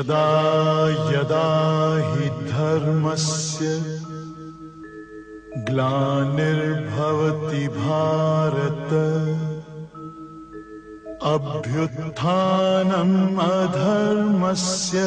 यदा 0.00 0.26
यदा 1.12 1.46
हि 2.10 2.26
धर्मस्य 2.50 3.72
ग्लानिर्भवति 5.68 7.64
भारत 7.74 8.94
अभ्युत्थानम् 11.32 13.18
अधर्मस्य 13.48 15.02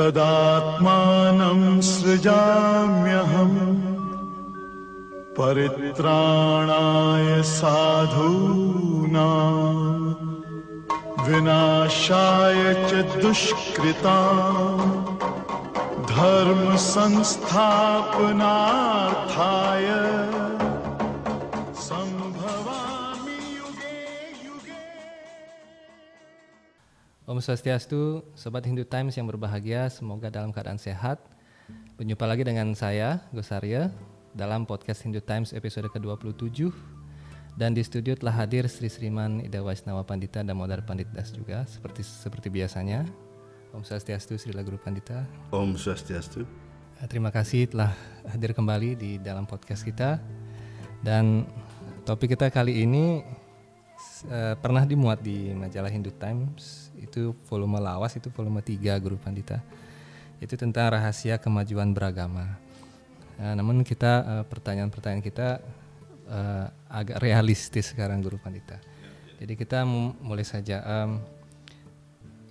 तदात्मानं 0.00 1.62
सृजाम्यहम् 1.92 3.56
परित्राणाय 5.38 7.30
साधूनाम् 7.56 8.80
विनाशाय 11.29 12.61
च 12.89 12.91
दुष्कृताम् 13.21 14.83
धर्म 16.09 16.75
संस्थापनार्थाय 16.79 18.47
संभवामि 21.87 23.39
युगे 23.57 23.95
युगे 24.45 24.81
Om 27.25 27.37
Swastiastu, 27.41 28.21
Sobat 28.37 28.63
Hindu 28.63 28.85
Times 28.85 29.17
yang 29.17 29.27
berbahagia, 29.27 29.89
semoga 29.89 30.29
dalam 30.29 30.53
keadaan 30.55 30.77
sehat. 30.77 31.19
Berjumpa 31.97 32.25
lagi 32.29 32.45
dengan 32.45 32.71
saya, 32.77 33.19
Gus 33.33 33.49
Arya, 33.49 33.89
dalam 34.35 34.63
podcast 34.69 35.03
Hindu 35.03 35.19
Times 35.25 35.51
episode 35.51 35.89
ke-27. 35.89 36.69
dan 37.60 37.76
di 37.76 37.84
studio 37.84 38.16
telah 38.16 38.32
hadir 38.40 38.64
Sri 38.72 38.88
Sriman 38.88 39.44
Ida 39.44 39.60
Waisnawa 39.60 40.00
Pandita 40.00 40.40
dan 40.40 40.56
Modar 40.56 40.80
Pandit 40.80 41.12
Das 41.12 41.28
juga, 41.28 41.68
seperti 41.68 42.00
seperti 42.00 42.48
biasanya. 42.48 43.04
Om 43.76 43.84
Swastiastu, 43.84 44.40
Srila 44.40 44.64
Guru 44.64 44.80
Pandita. 44.80 45.28
Om 45.52 45.76
Swastiastu. 45.76 46.48
Eh, 46.96 47.04
Terima 47.04 47.28
kasih 47.28 47.68
telah 47.68 47.92
hadir 48.32 48.56
kembali 48.56 48.96
di 48.96 49.20
dalam 49.20 49.44
podcast 49.44 49.84
kita. 49.84 50.16
Dan 51.04 51.44
topik 52.08 52.32
kita 52.32 52.48
kali 52.48 52.80
ini 52.80 53.20
eh, 54.32 54.56
pernah 54.56 54.88
dimuat 54.88 55.20
di 55.20 55.52
majalah 55.52 55.92
Hindu 55.92 56.16
Times, 56.16 56.88
itu 56.96 57.36
volume 57.44 57.76
lawas, 57.76 58.16
itu 58.16 58.32
volume 58.32 58.64
3 58.64 58.96
Guru 59.04 59.20
Pandita. 59.20 59.60
Itu 60.40 60.56
tentang 60.56 60.96
rahasia 60.96 61.36
kemajuan 61.36 61.92
beragama. 61.92 62.56
Eh, 63.36 63.52
namun 63.52 63.84
kita 63.84 64.48
pertanyaan-pertanyaan 64.48 65.20
kita 65.20 65.60
eh, 66.30 66.66
agak 66.88 67.18
realistis 67.18 67.90
sekarang 67.90 68.22
Guru 68.22 68.38
Pandita. 68.38 68.78
Jadi 69.42 69.52
kita 69.58 69.82
mu- 69.82 70.14
mulai 70.22 70.46
saja. 70.46 70.78
Em, 70.84 71.18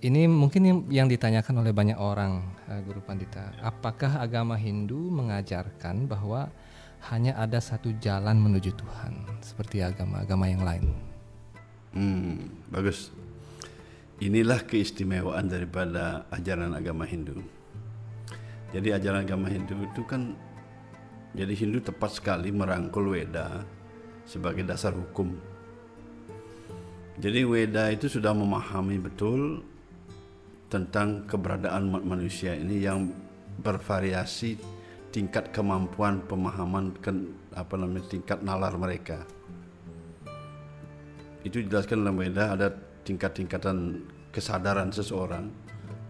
ini 0.00 0.28
mungkin 0.28 0.88
yang- 0.90 1.08
ditanyakan 1.08 1.64
oleh 1.64 1.72
banyak 1.72 1.96
orang, 1.96 2.44
eh, 2.68 2.80
Guru 2.84 3.00
Pandita. 3.00 3.56
Apakah 3.64 4.20
agama 4.20 4.54
Hindu 4.60 5.08
mengajarkan 5.08 6.04
bahwa 6.04 6.52
hanya 7.08 7.32
ada 7.40 7.56
satu 7.64 7.96
jalan 7.96 8.36
menuju 8.36 8.76
Tuhan, 8.76 9.24
seperti 9.40 9.80
agama-agama 9.80 10.44
yang 10.52 10.60
lain? 10.60 10.84
Hmm, 11.96 12.36
bagus. 12.68 13.08
Inilah 14.20 14.60
keistimewaan 14.68 15.48
daripada 15.48 16.28
ajaran 16.28 16.76
agama 16.76 17.08
Hindu. 17.08 17.40
Jadi 18.70 18.92
ajaran 18.92 19.24
agama 19.24 19.48
Hindu 19.48 19.74
itu 19.82 20.04
kan 20.04 20.36
jadi 21.30 21.54
Hindu 21.54 21.78
tepat 21.78 22.18
sekali 22.18 22.50
merangkul 22.50 23.14
Weda 23.14 23.62
sebagai 24.26 24.66
dasar 24.66 24.90
hukum. 24.90 25.30
Jadi 27.22 27.46
Weda 27.46 27.86
itu 27.94 28.10
sudah 28.10 28.34
memahami 28.34 28.98
betul 28.98 29.62
tentang 30.66 31.26
keberadaan 31.30 32.02
manusia 32.02 32.54
ini 32.58 32.82
yang 32.82 33.14
bervariasi 33.62 34.58
tingkat 35.10 35.50
kemampuan 35.54 36.22
pemahaman 36.26 36.94
ken- 36.98 37.34
apa 37.54 37.74
namanya 37.78 38.06
tingkat 38.10 38.42
nalar 38.42 38.74
mereka. 38.74 39.22
Itu 41.46 41.62
dijelaskan 41.62 42.02
dalam 42.02 42.18
Weda 42.18 42.58
ada 42.58 42.74
tingkat-tingkatan 43.06 44.02
kesadaran 44.34 44.90
seseorang. 44.90 45.46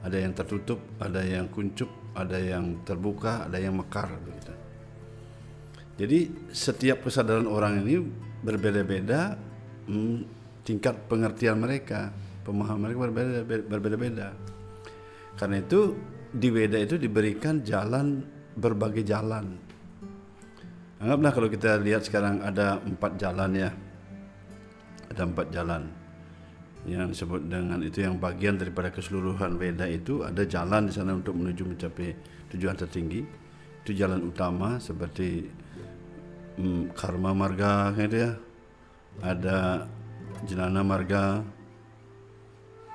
Ada 0.01 0.17
yang 0.17 0.33
tertutup, 0.33 0.81
ada 0.97 1.21
yang 1.21 1.45
kuncup, 1.53 1.93
ada 2.17 2.41
yang 2.41 2.81
terbuka, 2.89 3.45
ada 3.45 3.61
yang 3.61 3.77
mekar 3.77 4.09
begitu. 4.25 4.60
Jadi 6.01 6.49
setiap 6.49 7.05
kesadaran 7.05 7.45
orang 7.45 7.85
ini 7.85 8.01
berbeda-beda 8.41 9.37
hmm, 9.85 10.25
tingkat 10.65 10.97
pengertian 11.13 11.61
mereka, 11.61 12.09
pemahaman 12.41 12.89
mereka 12.89 12.99
berbeda- 13.05 13.67
berbeda-beda. 13.69 14.29
Karena 15.37 15.61
itu 15.61 15.93
di 16.33 16.49
Weda 16.49 16.81
itu 16.81 16.97
diberikan 16.97 17.61
jalan 17.61 18.25
berbagai 18.57 19.05
jalan. 19.05 19.61
Anggaplah 21.05 21.33
kalau 21.37 21.49
kita 21.53 21.77
lihat 21.81 22.09
sekarang 22.09 22.41
ada 22.49 22.81
empat 22.81 23.21
jalan 23.21 23.51
ya, 23.57 23.71
ada 25.13 25.23
empat 25.29 25.47
jalan 25.53 25.83
yang 26.89 27.13
disebut 27.13 27.45
dengan 27.45 27.85
itu 27.85 28.01
yang 28.01 28.17
bagian 28.17 28.57
daripada 28.57 28.89
keseluruhan 28.89 29.61
Weda 29.61 29.85
itu 29.85 30.25
ada 30.25 30.49
jalan 30.49 30.89
di 30.89 30.93
sana 30.97 31.13
untuk 31.13 31.37
menuju 31.37 31.77
mencapai 31.77 32.17
tujuan 32.57 32.73
tertinggi. 32.73 33.21
Itu 33.81 33.97
jalan 33.97 34.29
utama 34.29 34.77
seperti 34.81 35.49
mm, 36.61 36.83
karma 36.93 37.33
marga 37.33 37.97
gitu 37.97 38.17
ya. 38.29 38.33
Ada 39.25 39.89
jenana 40.45 40.85
marga 40.85 41.41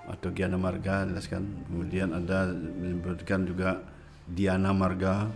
atau 0.06 0.30
Giana 0.31 0.58
Marga 0.58 1.06
jelaskan. 1.06 1.66
Kemudian 1.66 2.14
ada 2.14 2.54
menyebutkan 2.54 3.46
juga 3.46 3.81
Diana 4.25 4.74
Marga, 4.74 5.30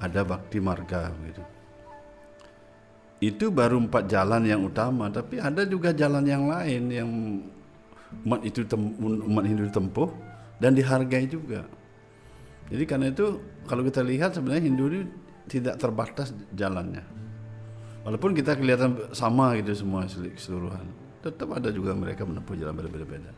ada 0.00 0.20
Bakti 0.24 0.58
Marga 0.60 1.12
gitu. 1.28 1.42
Itu 3.20 3.52
baru 3.52 3.84
empat 3.84 4.08
jalan 4.08 4.48
yang 4.48 4.64
utama, 4.64 5.12
tapi 5.12 5.36
ada 5.36 5.68
juga 5.68 5.92
jalan 5.92 6.24
yang 6.24 6.48
lain 6.48 6.82
yang 6.88 7.10
umat 8.24 8.40
itu 8.42 8.64
tem- 8.64 8.96
umat 9.04 9.44
Hindu 9.44 9.68
tempuh 9.68 10.08
dan 10.56 10.72
dihargai 10.72 11.28
juga. 11.28 11.68
Jadi 12.72 12.84
karena 12.88 13.12
itu 13.12 13.36
kalau 13.68 13.84
kita 13.84 14.00
lihat 14.00 14.32
sebenarnya 14.32 14.64
Hindu 14.64 14.84
ini 14.88 15.00
tidak 15.52 15.76
terbatas 15.76 16.32
jalannya. 16.56 17.04
Walaupun 18.00 18.32
kita 18.32 18.56
kelihatan 18.56 19.12
sama 19.12 19.52
gitu 19.60 19.76
semua 19.76 20.08
keseluruhan, 20.08 20.88
tetap 21.20 21.52
ada 21.52 21.68
juga 21.68 21.92
mereka 21.92 22.24
menempuh 22.24 22.56
jalan 22.56 22.72
berbeda-beda. 22.72 23.32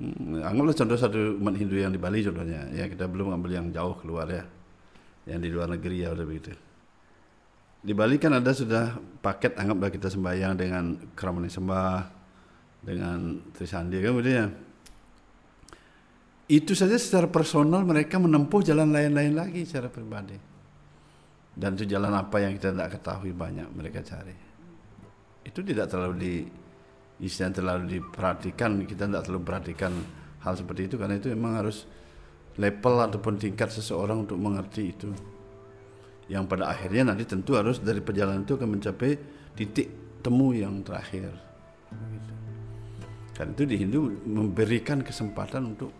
Hmm, 0.00 0.40
anggaplah 0.40 0.72
contoh 0.72 0.96
satu 0.96 1.36
umat 1.36 1.60
Hindu 1.60 1.76
yang 1.76 1.92
di 1.92 2.00
Bali 2.00 2.24
contohnya, 2.24 2.64
ya 2.72 2.88
kita 2.88 3.04
belum 3.04 3.36
ambil 3.36 3.60
yang 3.60 3.68
jauh 3.68 3.92
keluar 4.00 4.24
ya, 4.32 4.48
yang 5.28 5.44
di 5.44 5.52
luar 5.52 5.68
negeri 5.68 5.96
ya 6.00 6.16
udah 6.16 6.24
begitu. 6.24 6.56
Di 7.84 7.92
Bali 7.92 8.16
kan 8.16 8.32
ada 8.32 8.52
sudah 8.56 8.96
paket 9.20 9.60
anggaplah 9.60 9.92
kita 9.92 10.08
sembahyang 10.08 10.56
dengan 10.56 10.84
keramani 11.12 11.52
sembah, 11.52 12.00
dengan 12.80 13.44
Trisandi 13.52 14.00
kan 14.00 14.12
begitu 14.16 14.32
ya. 14.32 14.46
Itu 16.50 16.72
saja 16.72 16.96
secara 16.96 17.28
personal 17.28 17.84
mereka 17.84 18.16
menempuh 18.16 18.64
jalan 18.64 18.90
lain-lain 18.90 19.36
lagi 19.36 19.68
secara 19.68 19.92
pribadi. 19.92 20.34
Dan 21.60 21.76
itu 21.76 21.84
jalan 21.84 22.16
apa 22.16 22.40
yang 22.40 22.56
kita 22.56 22.72
tidak 22.72 22.96
ketahui 22.96 23.36
banyak 23.36 23.68
mereka 23.76 24.00
cari. 24.00 24.32
Itu 25.44 25.60
tidak 25.60 25.92
terlalu 25.92 26.14
di 26.16 26.34
istilah 27.20 27.52
terlalu 27.52 28.00
diperhatikan 28.00 28.80
kita 28.88 29.04
tidak 29.04 29.28
terlalu 29.28 29.44
perhatikan 29.44 29.92
hal 30.40 30.56
seperti 30.56 30.88
itu 30.88 30.96
karena 30.96 31.20
itu 31.20 31.28
memang 31.36 31.60
harus 31.60 31.84
level 32.56 32.94
ataupun 33.04 33.36
tingkat 33.36 33.68
seseorang 33.68 34.24
untuk 34.24 34.40
mengerti 34.40 34.88
itu. 34.88 35.12
Yang 36.32 36.48
pada 36.48 36.72
akhirnya 36.72 37.12
nanti 37.12 37.28
tentu 37.28 37.60
harus 37.60 37.76
dari 37.84 38.00
perjalanan 38.00 38.48
itu 38.48 38.56
akan 38.56 38.80
mencapai 38.80 39.20
titik 39.52 39.92
temu 40.24 40.56
yang 40.56 40.80
terakhir. 40.80 41.28
Karena 43.36 43.52
itu 43.52 43.64
di 43.68 43.76
Hindu 43.76 44.00
memberikan 44.24 45.04
kesempatan 45.04 45.76
untuk 45.76 45.92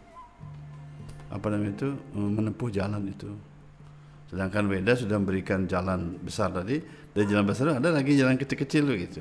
apa 1.28 1.46
namanya 1.52 1.84
itu 1.84 1.88
menempuh 2.16 2.68
jalan 2.72 3.04
itu 3.12 3.49
sedangkan 4.30 4.70
Weda 4.70 4.94
sudah 4.94 5.18
memberikan 5.18 5.66
jalan 5.66 6.14
besar 6.22 6.54
tadi 6.54 6.78
dari 7.10 7.26
jalan 7.26 7.42
besar 7.42 7.74
ada 7.74 7.90
lagi 7.90 8.14
jalan 8.14 8.38
kecil-kecil 8.38 8.86
gitu. 8.94 9.20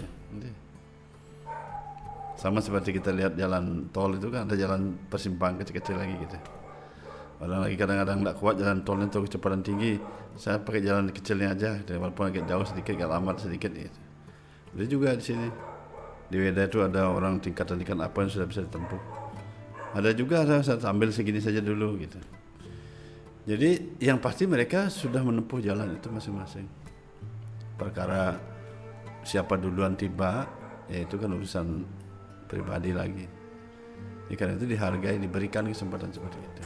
Sama 2.37 2.61
seperti 2.61 2.95
kita 2.95 3.09
lihat 3.11 3.33
jalan 3.35 3.89
tol 3.89 4.15
itu 4.15 4.29
kan 4.29 4.45
ada 4.45 4.55
jalan 4.55 4.95
persimpangan 5.09 5.65
kecil-kecil 5.65 5.97
lagi 5.97 6.15
gitu. 6.23 6.37
Orang 7.41 7.65
lagi 7.65 7.75
kadang-kadang 7.75 8.21
tak 8.21 8.35
kuat 8.37 8.55
jalan 8.61 8.79
tolnya 8.85 9.07
itu 9.09 9.19
kecepatan 9.25 9.59
tinggi, 9.65 9.99
saya 10.35 10.59
pakai 10.59 10.83
jalan 10.83 11.07
kecilnya 11.11 11.55
aja, 11.55 11.79
gitu. 11.79 11.95
walaupun 11.99 12.31
agak 12.31 12.47
jauh 12.47 12.63
sedikit, 12.67 12.99
agak 12.99 13.09
lambat 13.11 13.35
sedikit 13.43 13.71
gitu. 13.71 13.99
Jadi 14.75 14.87
juga 14.87 15.09
di 15.15 15.23
sini 15.23 15.47
di 16.29 16.37
Weda 16.37 16.69
itu 16.69 16.79
ada 16.85 17.09
orang 17.09 17.41
tingkatan-tingkatan 17.41 18.05
apa 18.05 18.17
yang 18.21 18.31
sudah 18.31 18.47
bisa 18.47 18.61
ditempuh. 18.67 19.01
Ada 19.97 20.13
juga 20.13 20.45
ada 20.45 20.61
saya 20.61 20.77
ambil 20.85 21.09
segini 21.09 21.41
saja 21.41 21.59
dulu 21.59 21.97
gitu. 21.97 22.21
Jadi 23.49 23.97
yang 23.97 24.21
pasti 24.21 24.45
mereka 24.45 24.93
sudah 24.93 25.25
menempuh 25.25 25.57
jalan 25.57 25.97
itu 25.97 26.05
masing-masing. 26.13 26.69
Perkara 27.81 28.37
siapa 29.25 29.57
duluan 29.57 29.97
tiba, 29.97 30.45
ya 30.85 31.01
itu 31.01 31.17
kan 31.17 31.33
urusan 31.33 31.81
pribadi 32.45 32.93
lagi. 32.93 33.25
Jadi 34.29 34.35
karena 34.37 34.53
itu 34.53 34.69
dihargai, 34.69 35.17
diberikan 35.17 35.65
kesempatan 35.65 36.13
seperti 36.13 36.37
itu. 36.37 36.63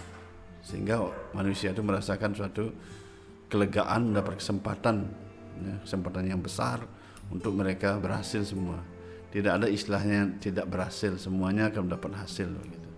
Sehingga 0.59 1.07
manusia 1.31 1.71
itu 1.71 1.79
merasakan 1.79 2.35
suatu 2.35 2.75
kelegaan 3.47 4.11
mendapat 4.11 4.43
kesempatan, 4.43 5.07
ya, 5.63 5.75
kesempatan 5.87 6.35
yang 6.35 6.43
besar 6.43 6.83
untuk 7.31 7.55
mereka 7.55 7.95
berhasil 7.95 8.43
semua. 8.43 8.83
Tidak 9.31 9.55
ada 9.55 9.71
istilahnya 9.71 10.35
tidak 10.43 10.67
berhasil, 10.67 11.15
semuanya 11.15 11.71
akan 11.71 11.87
mendapat 11.87 12.11
hasil 12.27 12.51
begitu. 12.51 12.89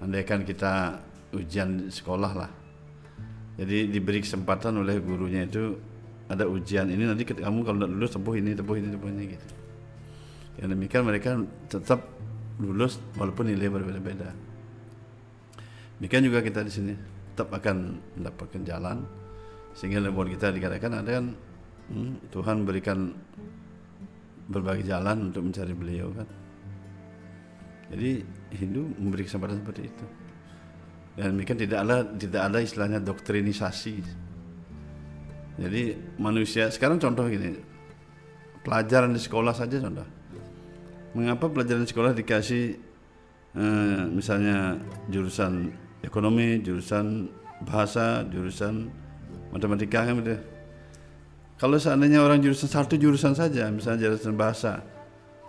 Andaikan 0.00 0.48
kita 0.48 1.04
ujian 1.32 1.92
sekolah 1.92 2.32
lah, 2.32 2.50
jadi 3.58 3.90
diberi 3.90 4.22
kesempatan 4.22 4.78
oleh 4.78 5.02
gurunya 5.02 5.42
itu 5.42 5.74
ada 6.30 6.46
ujian 6.46 6.86
ini 6.86 7.08
nanti 7.08 7.26
kamu 7.26 7.66
kalau 7.66 7.78
tidak 7.82 7.90
lulus 7.90 8.10
tempuh 8.14 8.34
ini, 8.38 8.50
tempuh 8.54 8.76
ini, 8.78 8.88
tempuh 8.94 9.10
ini 9.10 9.24
gitu. 9.34 9.46
Yang 10.62 10.68
demikian 10.78 11.02
mereka 11.02 11.30
tetap 11.66 12.06
lulus 12.62 13.02
walaupun 13.18 13.50
nilai 13.50 13.66
berbeda-beda. 13.66 14.30
Demikian 15.98 16.22
juga 16.22 16.38
kita 16.38 16.62
di 16.62 16.70
sini 16.70 16.92
tetap 17.34 17.50
akan 17.50 17.98
mendapatkan 18.14 18.62
jalan 18.62 19.02
sehingga 19.74 20.06
buat 20.10 20.30
kita 20.30 20.54
dikatakan 20.54 21.02
ada 21.02 21.10
kan 21.18 21.26
hmm, 21.90 22.30
Tuhan 22.30 22.62
berikan 22.62 23.10
berbagai 24.46 24.86
jalan 24.86 25.34
untuk 25.34 25.50
mencari 25.50 25.74
beliau 25.74 26.14
kan. 26.14 26.28
Jadi 27.90 28.22
Hindu 28.54 28.86
memberi 29.02 29.26
kesempatan 29.26 29.64
seperti 29.64 29.82
itu. 29.90 30.06
Dan 31.18 31.34
demikian 31.34 31.58
tidak 31.58 31.82
ada 31.82 32.06
tidak 32.14 32.42
ada 32.46 32.58
istilahnya 32.62 33.02
doktrinisasi. 33.02 33.96
Jadi 35.58 35.82
manusia 36.22 36.70
sekarang 36.70 37.02
contoh 37.02 37.26
gini, 37.26 37.58
pelajaran 38.62 39.10
di 39.10 39.18
sekolah 39.18 39.50
saja 39.50 39.82
contoh. 39.82 40.06
Mengapa 41.18 41.50
pelajaran 41.50 41.82
di 41.82 41.90
sekolah 41.90 42.14
dikasih 42.14 42.64
eh, 43.58 44.02
misalnya 44.06 44.78
jurusan 45.10 45.74
ekonomi, 46.06 46.62
jurusan 46.62 47.26
bahasa, 47.66 48.22
jurusan 48.30 48.86
matematika 49.50 50.06
kan 50.06 50.22
gitu. 50.22 50.38
Kalau 51.58 51.74
seandainya 51.74 52.22
orang 52.22 52.38
jurusan 52.38 52.70
satu 52.70 52.94
jurusan 52.94 53.34
saja, 53.34 53.66
misalnya 53.74 54.06
jurusan 54.06 54.38
bahasa, 54.38 54.78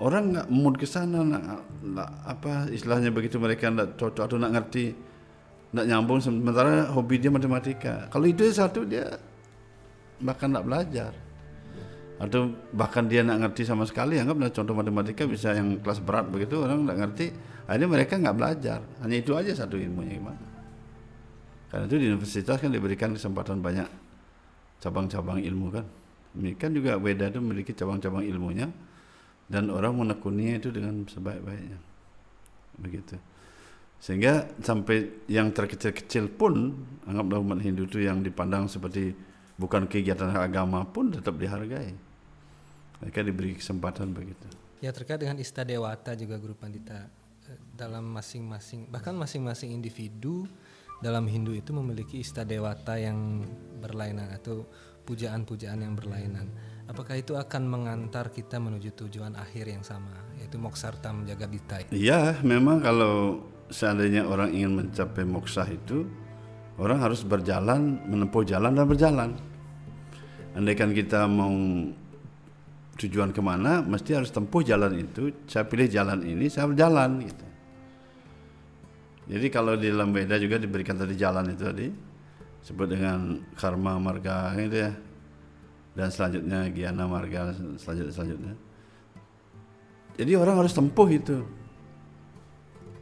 orang 0.01 0.33
nggak 0.33 0.47
mood 0.49 0.81
ke 0.81 0.89
sana, 0.89 1.21
apa 2.25 2.65
istilahnya 2.73 3.13
begitu 3.13 3.37
mereka 3.37 3.69
nggak 3.69 3.93
cocok 3.93 4.25
atau 4.25 4.41
nggak 4.41 4.53
ngerti, 4.57 4.85
nggak 5.73 5.85
nyambung. 5.85 6.19
Sementara 6.21 6.89
hobi 6.89 7.21
dia 7.21 7.31
matematika. 7.31 8.09
Kalau 8.09 8.25
itu 8.25 8.49
satu 8.49 8.85
dia 8.85 9.05
bahkan 10.19 10.51
nggak 10.51 10.65
belajar. 10.65 11.11
Atau 12.19 12.51
bahkan 12.75 13.07
dia 13.07 13.23
nggak 13.23 13.47
ngerti 13.47 13.63
sama 13.63 13.87
sekali 13.87 14.19
anggaplah 14.19 14.51
contoh 14.51 14.75
matematika 14.75 15.23
bisa 15.23 15.55
yang 15.55 15.79
kelas 15.79 16.03
berat 16.03 16.27
begitu 16.27 16.59
orang 16.59 16.83
nggak 16.83 16.99
ngerti 16.99 17.25
akhirnya 17.63 17.87
mereka 17.87 18.13
nggak 18.19 18.35
belajar. 18.35 18.79
Hanya 18.99 19.17
itu 19.23 19.31
aja 19.39 19.51
satu 19.55 19.79
ilmunya 19.79 20.19
gimana? 20.19 20.43
Karena 21.69 21.85
itu 21.85 21.95
di 22.01 22.05
universitas 22.11 22.57
kan 22.59 22.73
diberikan 22.73 23.15
kesempatan 23.15 23.63
banyak 23.63 23.87
cabang-cabang 24.83 25.39
ilmu 25.39 25.67
kan. 25.71 25.85
Demikian 26.35 26.71
juga 26.75 26.99
Weda 26.99 27.31
itu 27.31 27.39
memiliki 27.39 27.71
cabang-cabang 27.71 28.25
ilmunya 28.27 28.67
dan 29.47 29.71
orang 29.71 29.95
menekuninya 29.95 30.59
itu 30.59 30.69
dengan 30.75 31.07
sebaik-baiknya. 31.07 31.79
Begitu 32.83 33.28
sehingga 33.99 34.47
sampai 34.63 35.27
yang 35.27 35.51
terkecil-kecil 35.51 36.31
pun 36.31 36.71
anggaplah 37.03 37.43
umat 37.43 37.59
Hindu 37.59 37.83
itu 37.83 37.99
yang 37.99 38.23
dipandang 38.23 38.71
seperti 38.71 39.11
bukan 39.59 39.91
kegiatan 39.91 40.31
agama 40.31 40.87
pun 40.87 41.11
tetap 41.11 41.35
dihargai 41.35 41.91
mereka 43.03 43.19
diberi 43.23 43.59
kesempatan 43.59 44.15
begitu 44.15 44.47
Ya 44.79 44.95
terkait 44.95 45.19
dengan 45.19 45.35
istadewata 45.35 46.15
juga 46.15 46.39
Guru 46.39 46.55
Pandita 46.55 47.11
eh, 47.51 47.59
dalam 47.75 48.07
masing-masing 48.15 48.87
bahkan 48.87 49.11
masing-masing 49.11 49.75
individu 49.75 50.47
dalam 51.03 51.27
Hindu 51.27 51.51
itu 51.51 51.75
memiliki 51.75 52.23
istadewata 52.23 52.95
yang 52.95 53.43
berlainan 53.83 54.31
atau 54.35 54.67
pujaan-pujaan 55.07 55.79
yang 55.81 55.95
berlainan. 55.95 56.47
Apakah 56.91 57.17
itu 57.17 57.39
akan 57.39 57.69
mengantar 57.69 58.29
kita 58.33 58.59
menuju 58.59 58.93
tujuan 59.05 59.33
akhir 59.39 59.71
yang 59.71 59.83
sama 59.85 60.11
yaitu 60.37 60.59
moksarta 60.59 61.09
menjaga 61.15 61.47
dita? 61.47 61.75
Iya, 61.89 62.41
memang 62.43 62.83
kalau 62.83 63.45
seandainya 63.69 64.25
orang 64.25 64.53
ingin 64.53 64.71
mencapai 64.75 65.23
moksa 65.25 65.65
itu, 65.69 66.05
orang 66.81 66.99
harus 67.01 67.21
berjalan, 67.21 68.01
menempuh 68.09 68.43
jalan 68.45 68.73
dan 68.73 68.85
berjalan. 68.85 69.29
Andaikan 70.57 70.91
kita 70.91 71.29
mau 71.29 71.53
tujuan 72.99 73.31
ke 73.31 73.39
mana, 73.39 73.79
mesti 73.85 74.17
harus 74.17 74.33
tempuh 74.33 74.65
jalan 74.65 74.97
itu. 74.97 75.31
Saya 75.47 75.63
pilih 75.69 75.87
jalan 75.87 76.25
ini, 76.25 76.51
saya 76.51 76.67
berjalan 76.67 77.23
gitu. 77.23 77.45
Jadi 79.29 79.47
kalau 79.53 79.77
di 79.77 79.93
dalam 79.93 80.09
Veda 80.09 80.41
juga 80.41 80.57
diberikan 80.57 80.97
tadi 80.97 81.13
jalan 81.13 81.53
itu 81.53 81.63
tadi, 81.63 81.87
sebut 82.65 82.89
dengan 82.89 83.37
karma 83.53 84.01
marga 84.01 84.57
gitu 84.57 84.77
ya. 84.89 84.91
Dan 85.93 86.09
selanjutnya 86.09 86.65
giana 86.73 87.05
marga 87.05 87.53
selanjutnya 87.77 88.13
selanjutnya. 88.13 88.53
Jadi 90.17 90.31
orang 90.35 90.65
harus 90.65 90.73
tempuh 90.73 91.07
itu. 91.07 91.58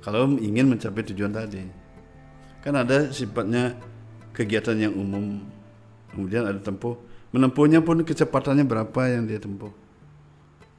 Kalau 0.08 0.40
ingin 0.40 0.72
mencapai 0.72 1.04
tujuan 1.12 1.36
tadi. 1.36 1.68
Kan 2.64 2.80
ada 2.80 3.12
sifatnya 3.12 3.76
kegiatan 4.32 4.80
yang 4.80 4.96
umum. 4.96 5.44
Kemudian 6.16 6.48
ada 6.48 6.64
tempuh. 6.64 6.96
Menempuhnya 7.36 7.84
pun 7.84 8.08
kecepatannya 8.08 8.64
berapa 8.64 9.02
yang 9.12 9.28
dia 9.28 9.36
tempuh. 9.36 9.68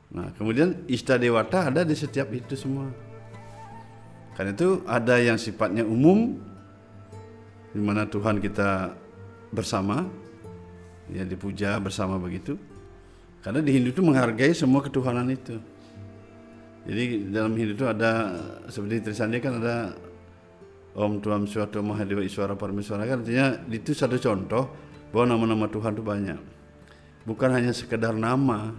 Nah, 0.09 0.33
kemudian 0.33 0.81
istadewata 0.89 1.69
ada 1.69 1.85
di 1.85 1.93
setiap 1.93 2.33
itu 2.33 2.57
semua. 2.57 2.89
Karena 4.33 4.57
itu 4.57 4.81
ada 4.89 5.21
yang 5.21 5.37
sifatnya 5.37 5.85
umum 5.85 6.41
di 7.77 7.85
mana 7.85 8.09
Tuhan 8.09 8.41
kita 8.41 8.97
bersama 9.53 10.09
ya 11.13 11.29
dipuja 11.29 11.77
bersama 11.77 12.17
begitu. 12.17 12.57
Karena 13.45 13.61
di 13.61 13.77
Hindu 13.77 13.93
itu 13.93 14.01
menghargai 14.01 14.57
semua 14.57 14.81
ketuhanan 14.81 15.29
itu. 15.29 15.61
Jadi 16.89 17.29
dalam 17.29 17.53
Hindu 17.53 17.77
itu 17.77 17.85
ada 17.85 18.33
seperti 18.73 19.05
tulisannya 19.05 19.39
kan 19.45 19.61
ada 19.61 19.93
Om 20.97 21.21
Tuam 21.21 21.45
Suatu 21.45 21.85
Mahadewa 21.85 22.25
Iswara 22.25 22.57
Parameswara 22.57 23.05
kan 23.05 23.21
artinya 23.21 23.61
itu 23.69 23.93
satu 23.93 24.17
contoh 24.17 24.73
bahwa 25.13 25.37
nama-nama 25.37 25.69
Tuhan 25.69 25.93
itu 25.93 26.01
banyak. 26.01 26.41
Bukan 27.29 27.53
hanya 27.53 27.77
sekedar 27.77 28.17
nama, 28.17 28.73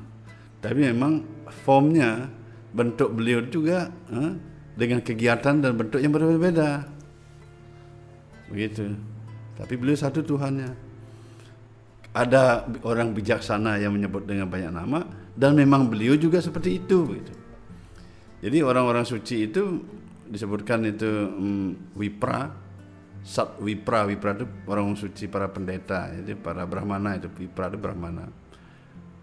tapi 0.58 0.90
memang 0.90 1.22
formnya 1.64 2.34
bentuk 2.74 3.14
beliau 3.14 3.46
juga 3.46 3.94
eh, 4.10 4.34
dengan 4.74 5.06
kegiatan 5.06 5.62
dan 5.62 5.78
bentuk 5.78 6.02
yang 6.02 6.10
berbeda-beda. 6.10 6.90
Begitu. 8.50 8.98
Tapi 9.54 9.74
beliau 9.78 9.98
satu 9.98 10.26
Tuhannya. 10.26 10.90
Ada 12.10 12.66
orang 12.82 13.14
bijaksana 13.14 13.78
yang 13.78 13.94
menyebut 13.94 14.26
dengan 14.26 14.50
banyak 14.50 14.74
nama 14.74 15.06
dan 15.38 15.54
memang 15.54 15.94
beliau 15.94 16.18
juga 16.18 16.42
seperti 16.42 16.82
itu 16.82 17.06
begitu. 17.06 17.39
Jadi 18.40 18.64
orang-orang 18.64 19.04
suci 19.04 19.52
itu 19.52 19.84
disebutkan 20.30 20.88
itu 20.88 21.10
mm, 21.28 21.98
wipra, 22.00 22.48
sat 23.20 23.60
wipra, 23.60 24.08
wipra 24.08 24.32
itu 24.38 24.46
orang 24.70 24.96
suci 24.96 25.28
para 25.28 25.52
pendeta, 25.52 26.08
jadi 26.14 26.40
para 26.40 26.64
brahmana 26.64 27.20
itu 27.20 27.28
wipra 27.36 27.68
itu 27.68 27.78
brahmana. 27.82 28.32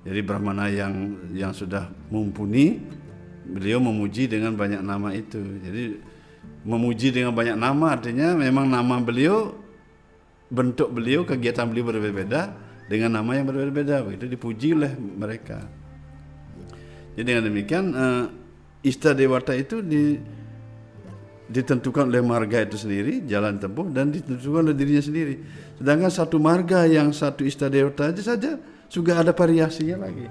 Jadi 0.06 0.20
brahmana 0.22 0.70
yang 0.70 0.94
yang 1.32 1.50
sudah 1.56 1.88
mumpuni, 2.12 2.78
beliau 3.48 3.80
memuji 3.80 4.28
dengan 4.28 4.54
banyak 4.54 4.84
nama 4.84 5.10
itu. 5.16 5.40
Jadi 5.64 5.84
memuji 6.66 7.10
dengan 7.10 7.32
banyak 7.34 7.56
nama 7.56 7.96
artinya 7.96 8.36
memang 8.36 8.68
nama 8.68 9.00
beliau, 9.00 9.56
bentuk 10.52 10.92
beliau, 10.92 11.24
kegiatan 11.26 11.66
beliau 11.66 11.88
berbeda 11.88 12.54
dengan 12.86 13.18
nama 13.18 13.30
yang 13.34 13.48
berbeda-beda, 13.50 14.06
begitu 14.06 14.30
dipuji 14.30 14.78
oleh 14.78 14.92
mereka. 14.94 15.66
Jadi 17.16 17.26
dengan 17.32 17.44
demikian 17.48 17.84
eh, 18.86 18.90
Istadewata 18.90 19.50
itu 19.58 19.82
di, 19.82 20.14
ditentukan 21.50 22.06
oleh 22.06 22.22
marga 22.22 22.62
itu 22.62 22.78
sendiri, 22.78 23.26
jalan 23.26 23.58
tempuh 23.58 23.90
dan 23.90 24.14
ditentukan 24.14 24.70
oleh 24.70 24.76
dirinya 24.78 25.02
sendiri. 25.02 25.42
Sedangkan 25.74 26.10
satu 26.14 26.38
marga 26.38 26.86
yang 26.86 27.10
satu 27.10 27.42
istadewata 27.42 28.14
aja 28.14 28.22
saja 28.22 28.50
juga 28.86 29.18
ada 29.18 29.34
variasinya 29.34 30.06
lagi. 30.06 30.30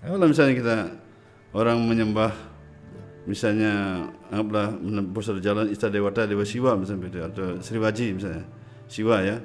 Kalau 0.00 0.24
misalnya 0.24 0.54
kita 0.56 0.76
orang 1.52 1.78
menyembah 1.84 2.32
misalnya 3.28 4.08
anggaplah 4.32 4.72
menempuh 4.80 5.20
satu 5.20 5.40
jalan 5.44 5.68
istadewata 5.68 6.24
dewa 6.24 6.48
siwa 6.48 6.72
misalnya 6.80 7.00
begitu 7.04 7.18
atau 7.20 7.46
Sriwaji 7.60 8.16
misalnya 8.16 8.44
siwa 8.88 9.20
ya 9.20 9.36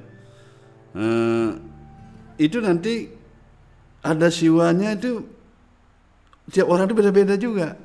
Eh, 0.93 1.49
itu 2.37 2.61
nanti 2.61 3.09
ada 4.05 4.29
siwanya 4.29 4.93
itu 4.93 5.25
tiap 6.51 6.67
orang 6.67 6.89
itu 6.89 6.95
beda-beda 6.97 7.35
juga. 7.39 7.77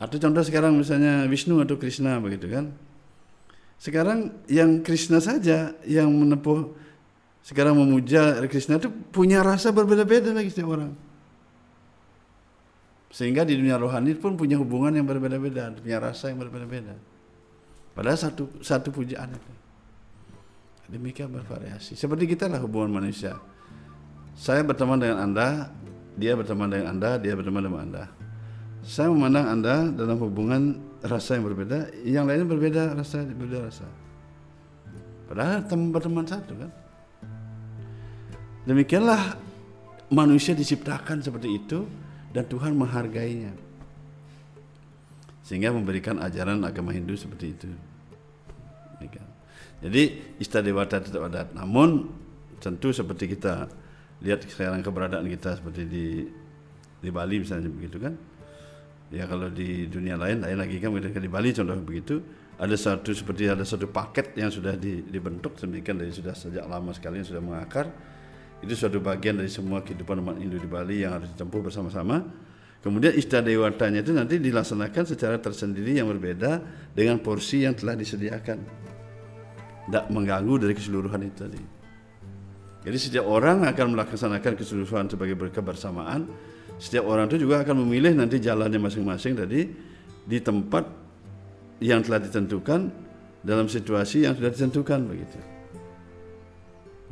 Atau 0.00 0.18
contoh 0.18 0.42
sekarang 0.42 0.74
misalnya 0.74 1.28
Wisnu 1.30 1.62
atau 1.62 1.78
Krishna 1.78 2.18
begitu 2.18 2.50
kan. 2.50 2.74
Sekarang 3.78 4.32
yang 4.50 4.82
Krishna 4.82 5.22
saja 5.22 5.76
yang 5.86 6.10
menempuh 6.10 6.74
sekarang 7.44 7.76
memuja 7.76 8.40
Krishna 8.48 8.80
itu 8.80 8.88
punya 8.88 9.44
rasa 9.44 9.68
berbeda-beda 9.70 10.32
lagi 10.32 10.48
setiap 10.48 10.74
orang. 10.74 10.96
Sehingga 13.12 13.46
di 13.46 13.54
dunia 13.54 13.78
rohani 13.78 14.16
pun 14.18 14.34
punya 14.34 14.58
hubungan 14.58 14.90
yang 14.90 15.06
berbeda-beda, 15.06 15.70
punya 15.78 16.02
rasa 16.02 16.34
yang 16.34 16.40
berbeda-beda. 16.42 16.98
Padahal 17.94 18.18
satu 18.18 18.58
satu 18.58 18.90
pujaan 18.90 19.30
itu. 19.30 19.52
Demikian 20.90 21.30
bervariasi. 21.30 21.94
Seperti 21.94 22.26
kita 22.26 22.50
lah 22.50 22.58
hubungan 22.58 22.98
manusia. 22.98 23.38
Saya 24.34 24.66
berteman 24.66 24.98
dengan 24.98 25.22
Anda, 25.30 25.70
dia 26.14 26.38
berteman 26.38 26.70
dengan 26.70 26.94
Anda, 26.94 27.18
dia 27.18 27.34
berteman 27.34 27.62
dengan 27.66 27.82
Anda. 27.90 28.04
Saya 28.84 29.10
memandang 29.10 29.46
Anda 29.48 29.74
dalam 29.90 30.16
hubungan 30.20 30.62
rasa 31.04 31.36
yang 31.40 31.44
berbeda, 31.48 31.78
yang 32.04 32.24
lainnya 32.28 32.46
berbeda 32.48 32.82
rasa, 32.94 33.24
berbeda 33.24 33.68
rasa. 33.68 33.86
Padahal 35.24 35.64
teman 35.64 35.88
berteman 35.90 36.26
satu 36.28 36.52
kan. 36.54 36.70
Demikianlah 38.64 39.36
manusia 40.12 40.56
diciptakan 40.56 41.20
seperti 41.20 41.48
itu 41.52 41.84
dan 42.32 42.44
Tuhan 42.48 42.76
menghargainya. 42.76 43.52
Sehingga 45.44 45.72
memberikan 45.72 46.16
ajaran 46.20 46.64
agama 46.64 46.92
Hindu 46.92 47.16
seperti 47.20 47.46
itu. 47.52 47.68
Jadi 49.84 50.02
istadewata 50.40 50.96
tetap 51.04 51.28
ada. 51.28 51.44
Namun 51.52 52.08
tentu 52.56 52.88
seperti 52.88 53.36
kita 53.36 53.68
lihat 54.22 54.46
sekarang 54.46 54.84
keberadaan 54.84 55.26
kita 55.26 55.58
seperti 55.58 55.82
di 55.88 56.06
di 57.02 57.10
Bali 57.10 57.42
misalnya 57.42 57.72
begitu 57.72 57.98
kan. 57.98 58.14
Ya 59.12 59.26
kalau 59.30 59.50
di 59.50 59.86
dunia 59.86 60.18
lain 60.18 60.42
lain 60.42 60.58
lagi 60.58 60.78
kan 60.78 60.90
ketika 60.94 61.20
di 61.22 61.30
Bali 61.30 61.54
contoh 61.54 61.76
begitu 61.82 62.14
ada 62.54 62.74
satu 62.78 63.10
seperti 63.10 63.50
ada 63.50 63.66
satu 63.66 63.90
paket 63.90 64.38
yang 64.38 64.50
sudah 64.50 64.78
di, 64.78 65.02
dibentuk 65.02 65.58
sedemikian 65.58 65.98
dari 65.98 66.14
sudah 66.14 66.34
sejak 66.34 66.64
lama 66.66 66.94
sekali 66.94 67.18
yang 67.22 67.28
sudah 67.28 67.42
mengakar 67.42 67.90
itu 68.64 68.74
suatu 68.78 69.02
bagian 69.02 69.36
dari 69.36 69.52
semua 69.52 69.84
kehidupan 69.84 70.24
umat 70.24 70.40
Hindu 70.40 70.56
di 70.56 70.64
Bali 70.64 71.04
yang 71.04 71.20
harus 71.20 71.28
ditempuh 71.36 71.60
bersama-sama. 71.68 72.24
Kemudian 72.80 73.16
istadewatanya 73.16 74.04
itu 74.04 74.12
nanti 74.12 74.36
dilaksanakan 74.40 75.04
secara 75.08 75.36
tersendiri 75.40 75.96
yang 75.96 76.08
berbeda 76.08 76.60
dengan 76.92 77.20
porsi 77.20 77.64
yang 77.64 77.76
telah 77.76 77.96
disediakan. 77.96 78.58
Tidak 79.84 80.04
mengganggu 80.12 80.64
dari 80.64 80.72
keseluruhan 80.76 81.20
itu 81.28 81.36
tadi. 81.36 81.60
Jadi 82.84 82.96
setiap 83.00 83.24
orang 83.24 83.64
akan 83.64 83.96
melaksanakan 83.96 84.52
keseluruhan 84.60 85.08
sebagai 85.08 85.40
kebersamaan. 85.48 86.28
Setiap 86.76 87.08
orang 87.08 87.32
itu 87.32 87.48
juga 87.48 87.64
akan 87.64 87.80
memilih 87.88 88.12
nanti 88.12 88.36
jalannya 88.36 88.76
masing-masing 88.76 89.40
tadi 89.40 89.72
di 90.24 90.38
tempat 90.40 90.84
yang 91.80 92.04
telah 92.04 92.20
ditentukan 92.20 92.92
dalam 93.40 93.72
situasi 93.72 94.28
yang 94.28 94.36
sudah 94.36 94.52
ditentukan 94.52 95.00
begitu. 95.08 95.38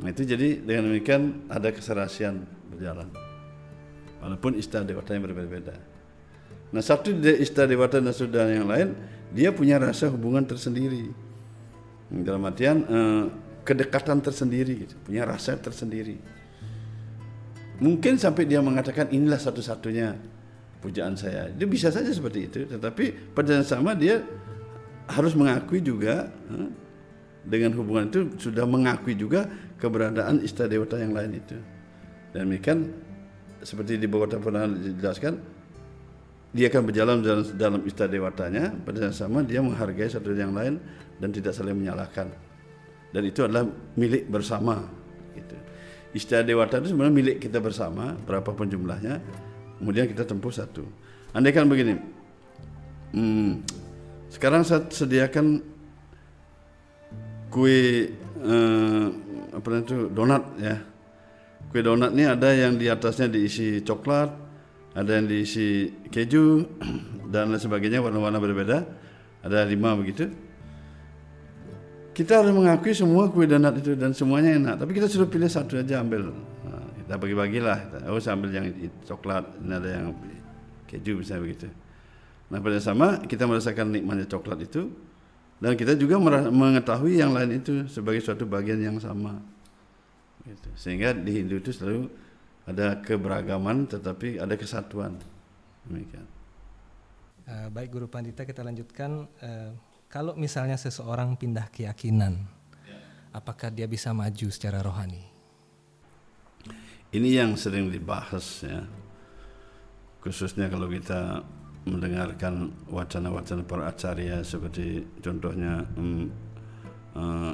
Nah 0.01 0.09
itu 0.13 0.25
jadi 0.25 0.61
dengan 0.61 0.93
demikian 0.93 1.49
ada 1.49 1.69
keserasian 1.73 2.45
berjalan. 2.69 3.09
Walaupun 4.21 4.57
istadewata 4.61 5.13
yang 5.17 5.25
berbeda-beda. 5.25 5.73
Nah 6.73 6.81
satu 6.81 7.13
istadewata 7.17 8.01
dan 8.01 8.13
saudara 8.13 8.49
yang 8.49 8.65
lain, 8.69 8.97
dia 9.29 9.53
punya 9.53 9.77
rasa 9.77 10.09
hubungan 10.09 10.45
tersendiri. 10.45 11.09
Dalam 12.13 12.45
artian 12.45 12.77
eh, 12.81 13.23
kedekatan 13.63 14.19
tersendiri, 14.19 14.87
gitu. 14.87 14.95
punya 15.03 15.23
rasa 15.23 15.55
tersendiri. 15.55 16.19
Mungkin 17.79 18.21
sampai 18.21 18.45
dia 18.45 18.61
mengatakan 18.61 19.09
inilah 19.09 19.39
satu-satunya 19.39 20.15
pujaan 20.83 21.15
saya. 21.15 21.49
Itu 21.49 21.65
bisa 21.65 21.89
saja 21.89 22.11
seperti 22.11 22.39
itu, 22.51 22.59
tetapi 22.67 23.33
pada 23.33 23.59
yang 23.59 23.67
sama 23.67 23.95
dia 23.95 24.21
harus 25.07 25.33
mengakui 25.35 25.83
juga 25.83 26.31
eh, 26.51 26.69
dengan 27.43 27.75
hubungan 27.75 28.07
itu 28.07 28.19
sudah 28.39 28.63
mengakui 28.63 29.15
juga 29.15 29.47
keberadaan 29.79 30.43
istadewata 30.43 30.99
yang 30.99 31.11
lain 31.11 31.39
itu. 31.39 31.57
Dan 32.31 32.47
demikian 32.51 32.91
seperti 33.63 33.95
di 33.95 34.07
Bogor 34.07 34.31
pernah 34.39 34.67
dijelaskan, 34.67 35.39
dia 36.53 36.69
akan 36.69 36.81
berjalan 36.85 37.17
dalam, 37.23 37.43
dalam 37.57 37.81
istadewatanya, 37.87 38.77
pada 38.85 39.09
yang 39.09 39.15
sama 39.15 39.41
dia 39.41 39.59
menghargai 39.59 40.07
satu 40.11 40.35
yang 40.35 40.53
lain 40.53 40.77
dan 41.17 41.29
tidak 41.31 41.55
saling 41.55 41.75
menyalahkan. 41.75 42.29
Dan 43.13 43.29
itu 43.29 43.45
adalah 43.45 43.69
milik 43.93 44.25
bersama. 44.25 44.81
Gitu. 45.37 45.55
Istadewata 46.17 46.81
itu 46.81 46.91
sebenarnya 46.91 47.13
milik 47.13 47.37
kita 47.45 47.61
bersama, 47.61 48.17
berapapun 48.17 48.65
jumlahnya, 48.65 49.21
kemudian 49.77 50.09
kita 50.09 50.25
tempuh 50.25 50.49
satu. 50.49 50.81
Andai 51.33 51.53
kan 51.53 51.69
begini, 51.69 51.97
hmm, 53.13 53.65
sekarang 54.33 54.65
saya 54.65 54.85
sediakan 54.89 55.61
kue 57.53 58.09
eh, 58.41 59.05
apa 59.53 59.67
itu 59.77 60.09
donat 60.09 60.43
ya. 60.57 60.77
Kue 61.69 61.85
donat 61.85 62.13
ini 62.17 62.25
ada 62.25 62.49
yang 62.49 62.77
di 62.77 62.89
atasnya 62.89 63.29
diisi 63.29 63.81
coklat, 63.85 64.29
ada 64.97 65.21
yang 65.21 65.29
diisi 65.29 65.89
keju 66.09 66.65
dan 67.33 67.53
lain 67.53 67.61
sebagainya 67.61 68.01
warna-warna 68.01 68.41
berbeda. 68.41 68.77
Ada 69.45 69.65
lima 69.69 69.93
begitu. 69.97 70.29
Kita 72.13 72.45
harus 72.45 72.53
mengakui 72.53 72.93
semua 72.93 73.25
kue 73.33 73.49
donat 73.49 73.73
itu 73.81 73.97
dan 73.97 74.13
semuanya 74.13 74.53
enak. 74.53 74.75
Tapi 74.85 74.91
kita 74.93 75.09
sudah 75.09 75.25
pilih 75.25 75.49
satu 75.49 75.81
aja 75.81 75.99
ambil. 75.99 76.29
Nah, 76.65 76.85
kita 77.01 77.17
bagi-bagilah. 77.17 78.05
Oh 78.05 78.21
saya 78.21 78.37
ambil 78.37 78.53
yang 78.53 78.69
coklat, 79.01 79.49
ini 79.59 79.73
ada 79.73 79.89
yang 79.89 80.07
keju 80.85 81.17
misalnya 81.17 81.41
begitu. 81.49 81.67
Nah 82.53 82.61
pada 82.61 82.77
sama 82.77 83.17
kita 83.25 83.49
merasakan 83.49 83.89
nikmatnya 83.89 84.29
coklat 84.29 84.61
itu 84.61 84.93
dan 85.57 85.73
kita 85.73 85.97
juga 85.97 86.21
mengetahui 86.53 87.17
yang 87.17 87.33
lain 87.33 87.57
itu 87.57 87.89
sebagai 87.89 88.21
suatu 88.21 88.45
bagian 88.45 88.77
yang 88.77 89.01
sama. 89.01 89.41
Gitu. 90.45 90.69
Sehingga 90.77 91.17
di 91.17 91.41
Hindu 91.41 91.57
itu 91.57 91.73
selalu 91.73 92.13
ada 92.69 93.01
keberagaman 93.01 93.89
tetapi 93.89 94.37
ada 94.37 94.53
kesatuan. 94.53 95.17
Demikian. 95.89 96.29
Uh, 97.43 97.67
baik 97.73 97.89
Guru 97.89 98.05
Pandita 98.05 98.45
kita 98.45 98.61
lanjutkan. 98.61 99.25
Uh, 99.41 99.73
kalau 100.13 100.37
misalnya 100.37 100.77
seseorang 100.77 101.33
pindah 101.41 101.73
keyakinan, 101.73 102.45
apakah 103.33 103.73
dia 103.73 103.89
bisa 103.89 104.13
maju 104.13 104.47
secara 104.53 104.77
rohani? 104.85 105.25
Ini 107.09 107.41
yang 107.41 107.57
sering 107.57 107.89
dibahas 107.89 108.61
ya. 108.61 108.85
Khususnya 110.21 110.69
kalau 110.69 110.85
kita 110.85 111.41
mendengarkan 111.89 112.69
wacana-wacana 112.93 113.65
para 113.65 113.89
acarya 113.89 114.45
seperti 114.45 115.01
contohnya 115.19 115.81
um, 115.97 116.29
uh, 117.17 117.51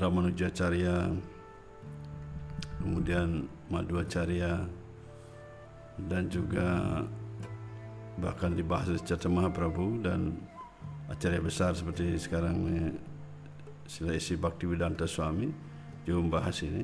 Ramanujacarya 0.00 1.12
kemudian 2.80 3.46
Madhvacarya 3.68 4.64
dan 6.10 6.22
juga 6.26 7.00
bahkan 8.18 8.56
dibahas 8.56 8.96
di 8.96 9.00
Cata 9.06 9.30
Mahaprabhu 9.30 10.02
dan 10.02 10.34
acarya 11.06 11.38
besar 11.38 11.74
seperti 11.74 12.18
sekarang 12.18 12.56
ini 12.66 12.84
Sila 13.86 14.12
Isi 14.14 14.34
Bhaktivedanta 14.34 15.06
Swami 15.06 15.46
juga 16.02 16.18
membahas 16.22 16.56
ini. 16.66 16.82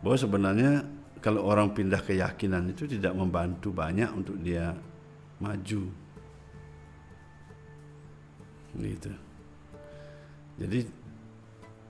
Bahwa 0.00 0.16
sebenarnya 0.16 0.72
kalau 1.20 1.44
orang 1.44 1.74
pindah 1.76 2.00
keyakinan 2.00 2.72
itu 2.72 2.88
tidak 2.88 3.12
membantu 3.12 3.74
banyak 3.74 4.08
untuk 4.14 4.40
dia 4.40 4.72
maju. 5.42 5.82
Gitu. 8.78 9.12
Jadi 10.58 10.80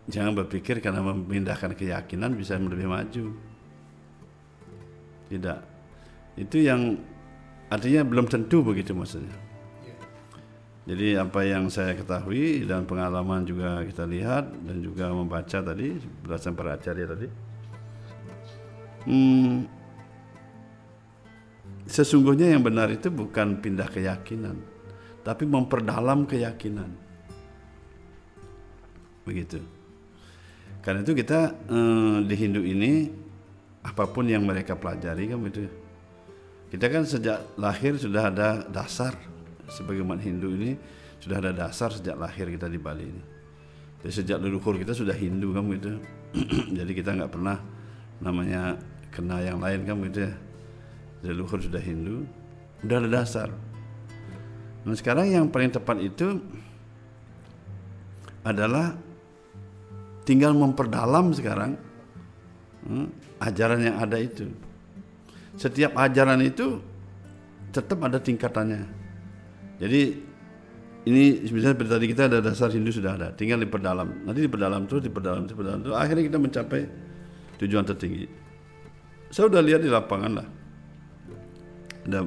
jangan 0.09 0.33
berpikir 0.45 0.80
karena 0.80 1.04
memindahkan 1.04 1.76
keyakinan 1.78 2.35
bisa 2.35 2.59
lebih 2.59 2.88
maju. 2.88 3.26
Tidak. 5.28 5.59
Itu 6.40 6.57
yang 6.59 6.97
artinya 7.68 8.02
belum 8.02 8.26
tentu 8.33 8.64
begitu 8.64 8.97
maksudnya 8.97 9.48
jadi 10.88 11.21
apa 11.21 11.45
yang 11.45 11.68
saya 11.68 11.92
ketahui 11.92 12.64
dan 12.64 12.88
pengalaman 12.88 13.45
juga 13.45 13.85
kita 13.85 14.09
lihat 14.09 14.49
dan 14.64 14.80
juga 14.80 15.12
membaca 15.12 15.61
tadi 15.61 16.00
berdasarkan 16.25 16.57
para 16.57 16.71
acarya 16.80 17.07
tadi 17.12 17.28
hmm, 19.04 19.78
sesungguhnya 21.88 22.52
yang 22.52 22.61
benar 22.61 22.92
itu 22.92 23.09
bukan 23.09 23.59
pindah 23.59 23.88
keyakinan, 23.88 24.61
tapi 25.25 25.49
memperdalam 25.49 26.28
keyakinan. 26.28 26.92
Begitu. 29.25 29.64
Karena 30.85 31.02
itu 31.02 31.12
kita 31.16 31.57
eh, 31.68 32.16
di 32.28 32.35
Hindu 32.37 32.62
ini 32.62 33.09
apa 33.83 34.04
pun 34.04 34.28
yang 34.28 34.45
mereka 34.45 34.76
pelajari 34.76 35.33
kan 35.33 35.40
begitu. 35.40 35.66
Kita 36.68 36.87
kan 36.92 37.09
sejak 37.09 37.57
lahir 37.57 37.97
sudah 37.97 38.28
ada 38.28 38.49
dasar 38.68 39.16
sebagai 39.68 40.02
umat 40.04 40.20
Hindu 40.20 40.52
ini 40.56 40.76
sudah 41.20 41.40
ada 41.40 41.52
dasar 41.52 41.92
sejak 41.92 42.16
lahir 42.16 42.48
kita 42.48 42.66
di 42.66 42.78
Bali 42.80 43.04
ini. 43.04 43.22
Jadi 44.02 44.12
sejak 44.25 44.38
leluhur 44.38 44.78
kita 44.78 44.94
sudah 44.94 45.14
Hindu 45.14 45.52
kan 45.52 45.66
begitu. 45.66 45.98
Jadi 46.78 46.92
kita 46.94 47.14
nggak 47.18 47.30
pernah 47.32 47.58
namanya 48.18 48.78
kena 49.14 49.42
yang 49.42 49.58
lain 49.58 49.87
kan 49.87 49.96
begitu 49.98 50.28
ya 50.28 50.32
leluhur 51.22 51.58
sudah 51.58 51.82
Hindu, 51.82 52.22
sudah 52.82 52.96
ada 53.02 53.08
dasar. 53.10 53.48
Nah 54.87 54.94
sekarang 54.94 55.26
yang 55.34 55.44
paling 55.50 55.75
tepat 55.75 55.98
itu 55.98 56.38
adalah 58.46 58.94
tinggal 60.22 60.54
memperdalam 60.54 61.34
sekarang 61.34 61.75
hmm, 62.87 63.06
ajaran 63.42 63.80
yang 63.82 63.96
ada 63.98 64.16
itu. 64.20 64.46
Setiap 65.58 65.98
ajaran 65.98 66.38
itu 66.38 66.78
tetap 67.75 67.98
ada 68.06 68.22
tingkatannya. 68.22 68.98
Jadi 69.78 70.02
ini 71.08 71.40
misalnya 71.49 71.78
seperti 71.78 71.90
tadi 71.94 72.06
kita 72.11 72.23
ada 72.28 72.38
dasar 72.42 72.68
Hindu 72.68 72.90
sudah 72.92 73.16
ada, 73.16 73.32
tinggal 73.32 73.62
diperdalam. 73.62 74.26
Nanti 74.26 74.44
diperdalam 74.44 74.85
terus, 74.90 75.06
diperdalam, 75.06 75.47
diperdalam 75.47 75.80
terus. 75.87 75.97
Akhirnya 75.97 76.25
kita 76.26 76.38
mencapai 76.38 76.82
tujuan 77.62 77.85
tertinggi. 77.87 78.26
Saya 79.30 79.49
udah 79.49 79.62
lihat 79.62 79.80
di 79.85 79.90
lapangan 79.92 80.32
lah, 80.40 80.49
ada 82.08 82.25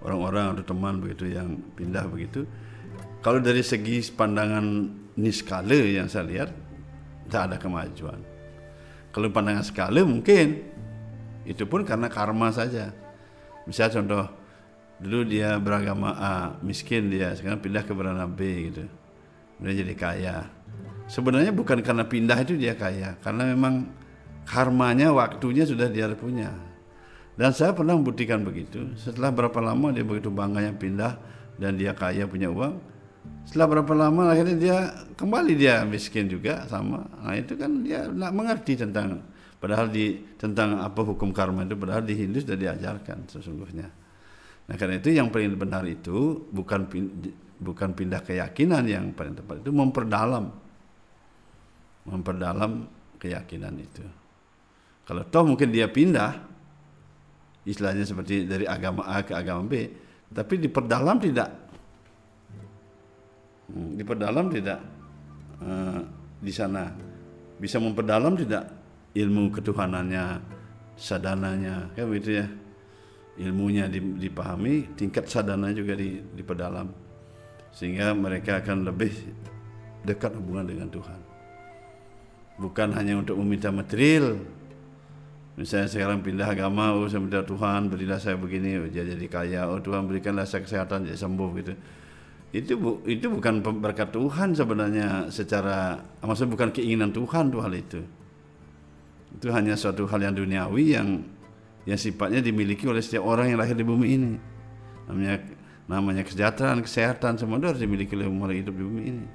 orang-orang 0.00 0.56
atau 0.56 0.64
teman 0.64 1.00
begitu 1.00 1.28
yang 1.30 1.60
pindah 1.76 2.04
begitu. 2.08 2.44
Kalau 3.20 3.40
dari 3.40 3.60
segi 3.60 4.00
pandangan 4.12 4.64
niskala 5.20 5.76
yang 5.76 6.08
saya 6.08 6.24
lihat, 6.24 6.50
tidak 7.28 7.42
ada 7.52 7.56
kemajuan. 7.60 8.20
Kalau 9.12 9.28
pandangan 9.28 9.64
skala 9.64 10.00
mungkin 10.02 10.64
itu 11.44 11.64
pun 11.68 11.84
karena 11.84 12.08
karma 12.08 12.48
saja. 12.52 12.92
Misalnya 13.68 14.00
contoh 14.00 14.24
dulu 15.00 15.24
dia 15.24 15.56
beragama 15.56 16.12
A, 16.14 16.34
miskin 16.60 17.08
dia, 17.08 17.32
sekarang 17.32 17.58
pindah 17.58 17.82
ke 17.82 17.92
beragama 17.96 18.28
B 18.28 18.70
gitu. 18.70 18.84
Dia 19.60 19.72
jadi 19.72 19.94
kaya. 19.96 20.36
Sebenarnya 21.08 21.50
bukan 21.50 21.80
karena 21.80 22.04
pindah 22.06 22.38
itu 22.44 22.54
dia 22.54 22.76
kaya, 22.76 23.16
karena 23.24 23.48
memang 23.50 23.88
karmanya 24.44 25.10
waktunya 25.10 25.64
sudah 25.64 25.88
dia 25.88 26.06
punya. 26.12 26.52
Dan 27.40 27.56
saya 27.56 27.72
pernah 27.72 27.96
membuktikan 27.96 28.44
begitu. 28.44 28.92
Setelah 29.00 29.32
berapa 29.32 29.56
lama 29.64 29.88
dia 29.96 30.04
begitu 30.04 30.28
bangganya 30.28 30.76
pindah 30.76 31.16
dan 31.56 31.80
dia 31.80 31.96
kaya 31.96 32.28
punya 32.28 32.52
uang. 32.52 32.76
Setelah 33.48 33.66
berapa 33.80 33.92
lama 33.96 34.28
akhirnya 34.28 34.56
dia 34.60 34.76
kembali 35.16 35.52
dia 35.56 35.80
miskin 35.88 36.28
juga 36.28 36.68
sama. 36.68 37.08
Nah 37.24 37.32
itu 37.40 37.56
kan 37.56 37.80
dia 37.80 38.04
tidak 38.04 38.32
mengerti 38.36 38.72
tentang 38.76 39.24
padahal 39.56 39.88
di 39.88 40.20
tentang 40.36 40.84
apa 40.84 41.00
hukum 41.00 41.32
karma 41.32 41.64
itu 41.64 41.76
padahal 41.76 42.04
di 42.04 42.12
Hindu 42.12 42.44
sudah 42.44 42.60
diajarkan 42.60 43.24
sesungguhnya. 43.32 43.88
Nah 44.70 44.78
karena 44.78 45.02
itu 45.02 45.10
yang 45.10 45.34
paling 45.34 45.58
benar 45.58 45.82
itu 45.82 46.46
bukan 46.46 46.86
bukan 47.58 47.90
pindah 47.90 48.22
keyakinan 48.22 48.86
yang 48.86 49.10
paling 49.10 49.34
tepat 49.34 49.66
itu 49.66 49.74
memperdalam. 49.74 50.46
Memperdalam 52.06 52.86
keyakinan 53.18 53.74
itu. 53.82 54.06
Kalau 55.02 55.26
toh 55.26 55.42
mungkin 55.42 55.74
dia 55.74 55.90
pindah 55.90 56.38
istilahnya 57.66 58.06
seperti 58.06 58.46
dari 58.46 58.62
agama 58.62 59.10
A 59.10 59.26
ke 59.26 59.34
agama 59.34 59.66
B, 59.66 59.90
tapi 60.30 60.54
diperdalam 60.62 61.18
tidak? 61.18 61.50
Hmm, 63.74 63.98
diperdalam 63.98 64.46
tidak? 64.54 64.78
Uh, 65.58 66.00
di 66.38 66.52
sana. 66.54 66.94
Bisa 67.58 67.82
memperdalam 67.82 68.38
tidak 68.38 68.64
ilmu 69.18 69.50
ketuhanannya 69.50 70.40
sadananya 71.00 71.90
kan 71.96 72.04
begitu 72.12 72.44
ya 72.44 72.46
ilmunya 73.38 73.86
dipahami 73.92 74.96
tingkat 74.98 75.30
sadana 75.30 75.70
juga 75.70 75.94
diperdalam. 76.34 76.90
Sehingga 77.70 78.10
mereka 78.16 78.58
akan 78.58 78.90
lebih 78.90 79.14
dekat 80.02 80.34
hubungan 80.34 80.66
dengan 80.66 80.88
Tuhan. 80.90 81.20
Bukan 82.60 82.92
hanya 82.92 83.20
untuk 83.20 83.38
meminta 83.40 83.70
material. 83.70 84.36
Misalnya 85.56 85.92
sekarang 85.92 86.24
pindah 86.24 86.48
agama 86.48 86.96
oh 86.96 87.04
saya 87.04 87.20
minta 87.20 87.44
Tuhan 87.44 87.92
berilah 87.92 88.16
saya 88.16 88.38
begini 88.40 88.80
oh, 88.80 88.88
jadi 88.88 89.12
kaya 89.28 89.68
oh 89.68 89.76
Tuhan 89.76 90.08
berikanlah 90.08 90.48
saya 90.48 90.64
kesehatan 90.64 91.04
jadi 91.04 91.18
sembuh 91.20 91.50
gitu. 91.60 91.72
Itu 92.50 92.72
bu, 92.80 92.90
itu 93.06 93.30
bukan 93.30 93.62
berkat 93.62 94.10
Tuhan 94.10 94.56
sebenarnya 94.56 95.28
secara 95.28 96.00
maksudnya 96.24 96.52
bukan 96.56 96.68
keinginan 96.72 97.12
Tuhan 97.12 97.52
tuh 97.52 97.60
hal 97.60 97.74
itu. 97.76 98.00
Itu 99.36 99.52
hanya 99.54 99.76
suatu 99.76 100.08
hal 100.08 100.20
yang 100.26 100.34
duniawi 100.34 100.84
yang 100.96 101.08
yang 101.90 101.98
sifatnya 101.98 102.38
dimiliki 102.38 102.86
oleh 102.86 103.02
setiap 103.02 103.26
orang 103.26 103.50
yang 103.50 103.58
lahir 103.58 103.74
di 103.74 103.82
bumi 103.82 104.06
ini 104.14 104.32
namanya 105.10 105.34
namanya 105.90 106.22
kesejahteraan 106.22 106.86
kesehatan 106.86 107.34
semua 107.34 107.58
itu 107.58 107.66
harus 107.66 107.82
dimiliki 107.82 108.14
oleh 108.14 108.30
orang 108.30 108.54
hidup 108.62 108.74
di 108.78 108.84
bumi 108.86 109.02
ini 109.02 109.26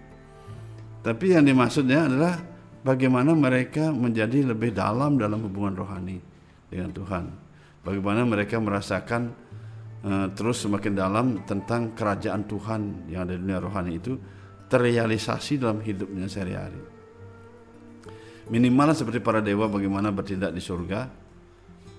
tapi 1.04 1.36
yang 1.36 1.44
dimaksudnya 1.44 2.08
adalah 2.08 2.40
bagaimana 2.80 3.36
mereka 3.36 3.92
menjadi 3.92 4.56
lebih 4.56 4.72
dalam 4.72 5.20
dalam 5.20 5.44
hubungan 5.44 5.76
rohani 5.76 6.24
dengan 6.72 6.96
Tuhan 6.96 7.24
bagaimana 7.84 8.24
mereka 8.24 8.56
merasakan 8.64 9.46
Eh, 10.06 10.28
terus 10.38 10.62
semakin 10.62 10.94
dalam 10.94 11.42
tentang 11.50 11.98
kerajaan 11.98 12.46
Tuhan 12.46 13.10
yang 13.10 13.26
ada 13.26 13.34
di 13.34 13.42
dunia 13.42 13.58
rohani 13.58 13.98
itu 13.98 14.14
terrealisasi 14.70 15.58
dalam 15.58 15.82
hidupnya 15.82 16.30
sehari-hari. 16.30 16.78
Minimal 18.54 18.94
seperti 18.94 19.18
para 19.18 19.42
dewa 19.42 19.66
bagaimana 19.66 20.14
bertindak 20.14 20.54
di 20.54 20.62
surga. 20.62 21.25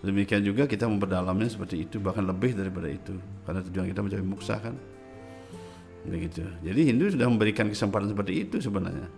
Demikian 0.07 0.47
juga 0.47 0.71
kita 0.71 0.87
memperdalamnya 0.87 1.51
seperti 1.51 1.83
itu 1.83 1.99
bahkan 1.99 2.23
lebih 2.23 2.55
daripada 2.55 2.87
itu 2.87 3.19
karena 3.43 3.59
tujuan 3.67 3.87
kita 3.91 4.01
mencapai 4.07 4.27
muksa 4.27 4.55
kan. 4.63 4.79
Begitu. 6.07 6.47
Jadi 6.63 6.81
Hindu 6.87 7.11
sudah 7.11 7.27
memberikan 7.27 7.67
kesempatan 7.67 8.15
seperti 8.15 8.47
itu 8.47 8.63
sebenarnya. 8.63 9.11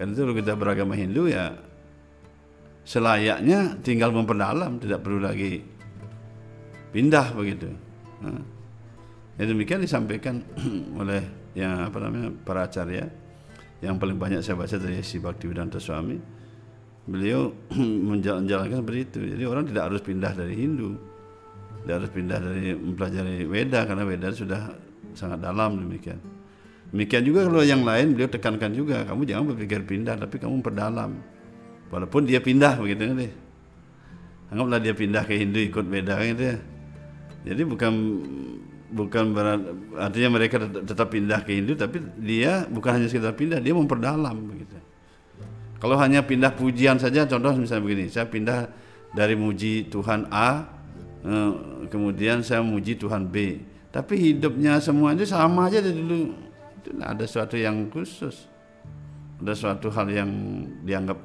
Karena 0.00 0.16
itu 0.16 0.20
kalau 0.24 0.36
kita 0.40 0.52
beragama 0.56 0.96
Hindu 0.96 1.28
ya 1.28 1.52
selayaknya 2.88 3.76
tinggal 3.84 4.16
memperdalam, 4.16 4.80
tidak 4.80 5.04
perlu 5.04 5.20
lagi 5.20 5.60
pindah 6.96 7.36
begitu. 7.36 7.68
Nah, 8.24 8.40
ya 9.36 9.44
demikian 9.44 9.84
disampaikan 9.84 10.40
oleh 11.00 11.52
yang 11.52 11.84
apa 11.84 12.00
namanya 12.00 12.32
para 12.48 12.64
acarya 12.64 13.12
yang 13.84 14.00
paling 14.00 14.16
banyak 14.16 14.40
saya 14.40 14.56
baca 14.56 14.76
dari 14.80 15.04
si 15.04 15.20
Bhaktivedanta 15.20 15.76
Swami 15.76 16.39
beliau 17.08 17.54
menjalankan 18.10 18.84
seperti 18.84 19.00
itu. 19.06 19.20
Jadi 19.36 19.44
orang 19.46 19.64
tidak 19.68 19.82
harus 19.92 20.00
pindah 20.04 20.32
dari 20.34 20.54
Hindu. 20.56 20.96
Tidak 21.80 21.94
harus 21.96 22.10
pindah 22.12 22.38
dari 22.40 22.76
mempelajari 22.76 23.48
Weda 23.48 23.88
karena 23.88 24.04
Weda 24.04 24.28
sudah 24.36 24.60
sangat 25.16 25.40
dalam 25.40 25.80
demikian. 25.80 26.20
Demikian 26.90 27.22
juga 27.22 27.46
kalau 27.46 27.62
yang 27.62 27.86
lain 27.86 28.18
beliau 28.18 28.28
tekankan 28.28 28.74
juga 28.74 29.06
kamu 29.06 29.22
jangan 29.22 29.44
berpikir 29.54 29.80
pindah 29.86 30.18
tapi 30.18 30.42
kamu 30.42 30.58
perdalam 30.58 31.22
walaupun 31.86 32.26
dia 32.26 32.42
pindah 32.42 32.82
begitu 32.82 33.14
kan 33.14 33.30
anggaplah 34.50 34.82
dia 34.82 34.94
pindah 34.94 35.22
ke 35.22 35.38
Hindu 35.38 35.62
ikut 35.70 35.86
Weda 35.86 36.18
gitu 36.26 36.42
ya. 36.42 36.56
Jadi 37.40 37.62
bukan 37.64 37.92
bukan 38.90 39.24
berat, 39.32 39.62
artinya 39.96 40.28
mereka 40.34 40.60
tetap 40.66 41.08
pindah 41.14 41.46
ke 41.46 41.56
Hindu 41.56 41.78
tapi 41.78 42.02
dia 42.18 42.66
bukan 42.66 43.00
hanya 43.00 43.06
sekedar 43.06 43.38
pindah, 43.38 43.62
dia 43.62 43.72
memperdalam 43.72 44.34
begitu. 44.50 44.76
Kalau 45.80 45.96
hanya 45.96 46.20
pindah 46.20 46.52
pujian 46.52 47.00
saja 47.00 47.24
contoh 47.24 47.56
misalnya 47.56 47.82
begini, 47.82 48.04
saya 48.12 48.28
pindah 48.28 48.68
dari 49.16 49.32
muji 49.32 49.88
Tuhan 49.88 50.28
A 50.28 50.68
eh, 51.24 51.52
kemudian 51.88 52.44
saya 52.44 52.60
muji 52.60 53.00
Tuhan 53.00 53.26
B. 53.26 53.64
Tapi 53.90 54.14
hidupnya 54.14 54.78
semua 54.78 55.16
itu 55.16 55.26
sama 55.26 55.66
aja 55.66 55.82
dari 55.82 55.96
dulu. 55.96 56.36
Itu 56.78 56.94
ada 57.00 57.24
sesuatu 57.24 57.56
yang 57.58 57.90
khusus. 57.90 58.46
Ada 59.40 59.56
suatu 59.56 59.88
hal 59.88 60.06
yang 60.12 60.30
dianggap 60.84 61.16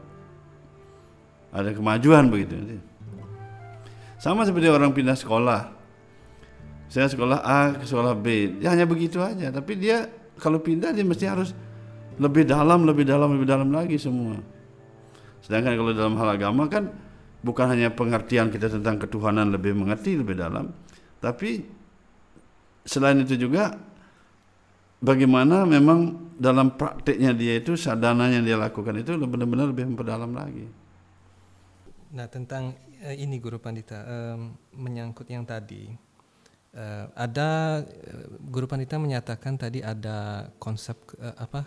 ada 1.51 1.71
kemajuan 1.75 2.31
begitu. 2.31 2.55
Sama 4.17 4.47
seperti 4.47 4.71
orang 4.71 4.95
pindah 4.95 5.19
sekolah 5.19 5.75
saya 6.85 7.09
sekolah 7.09 7.39
A 7.41 7.73
ke 7.75 7.85
sekolah 7.85 8.13
B 8.13 8.59
ya 8.61 8.73
hanya 8.73 8.85
begitu 8.85 9.17
aja 9.21 9.49
tapi 9.49 9.77
dia 9.77 10.05
kalau 10.37 10.61
pindah 10.61 10.93
dia 10.93 11.03
mesti 11.03 11.25
harus 11.25 11.51
lebih 12.21 12.43
dalam 12.47 12.87
lebih 12.87 13.05
dalam 13.07 13.29
lebih 13.35 13.47
dalam 13.47 13.69
lagi 13.71 13.97
semua 13.99 14.39
sedangkan 15.43 15.77
kalau 15.77 15.91
dalam 15.93 16.15
hal 16.17 16.29
agama 16.35 16.65
kan 16.65 16.89
bukan 17.45 17.65
hanya 17.69 17.93
pengertian 17.93 18.49
kita 18.49 18.71
tentang 18.71 18.97
ketuhanan 18.97 19.53
lebih 19.53 19.77
mengerti 19.77 20.17
lebih 20.17 20.39
dalam 20.39 20.73
tapi 21.21 21.65
selain 22.85 23.21
itu 23.25 23.35
juga 23.49 23.77
bagaimana 25.01 25.65
memang 25.65 26.29
dalam 26.37 26.73
praktiknya 26.75 27.31
dia 27.31 27.57
itu 27.57 27.73
sadana 27.77 28.29
yang 28.29 28.43
dia 28.43 28.57
lakukan 28.59 28.97
itu 28.99 29.15
benar-benar 29.15 29.71
lebih 29.71 29.87
memperdalam 29.87 30.31
lagi. 30.35 30.67
Nah 32.15 32.27
tentang 32.27 32.75
uh, 33.03 33.15
ini 33.15 33.39
Guru 33.39 33.59
Pandita 33.59 34.03
um, 34.05 34.55
menyangkut 34.75 35.27
yang 35.31 35.43
tadi 35.47 35.91
uh, 36.75 37.05
ada 37.15 37.81
uh, 37.83 38.25
guru 38.51 38.67
pandita 38.67 38.99
menyatakan 38.99 39.55
tadi 39.55 39.79
ada 39.79 40.47
konsep 40.59 40.95
uh, 41.19 41.35
apa 41.39 41.63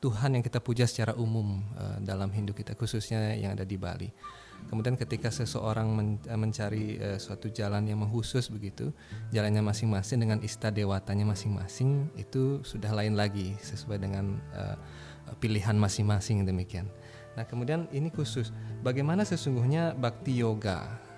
Tuhan 0.00 0.36
yang 0.36 0.44
kita 0.44 0.64
puja 0.64 0.88
secara 0.88 1.12
umum 1.14 1.60
uh, 1.76 2.00
dalam 2.00 2.32
Hindu 2.32 2.56
kita 2.56 2.72
khususnya 2.72 3.36
yang 3.36 3.52
ada 3.52 3.68
di 3.68 3.76
Bali. 3.76 4.08
Kemudian 4.68 4.96
ketika 4.96 5.32
seseorang 5.32 5.88
men, 5.92 6.08
mencari 6.24 7.00
uh, 7.00 7.16
suatu 7.20 7.52
jalan 7.52 7.84
yang 7.84 8.00
mengkhusus 8.00 8.48
begitu, 8.48 8.92
jalannya 9.32 9.60
masing-masing 9.60 10.20
dengan 10.20 10.38
istadewatanya 10.40 11.28
masing-masing 11.28 12.08
itu 12.16 12.60
sudah 12.64 12.92
lain 12.92 13.16
lagi 13.16 13.56
sesuai 13.60 14.00
dengan 14.00 14.40
uh, 14.56 14.76
pilihan 15.40 15.76
masing-masing 15.76 16.44
demikian. 16.48 16.88
Nah, 17.36 17.44
kemudian 17.44 17.88
ini 17.92 18.08
khusus 18.08 18.52
bagaimana 18.82 19.24
sesungguhnya 19.24 19.96
bakti 19.96 20.40
yoga 20.40 21.10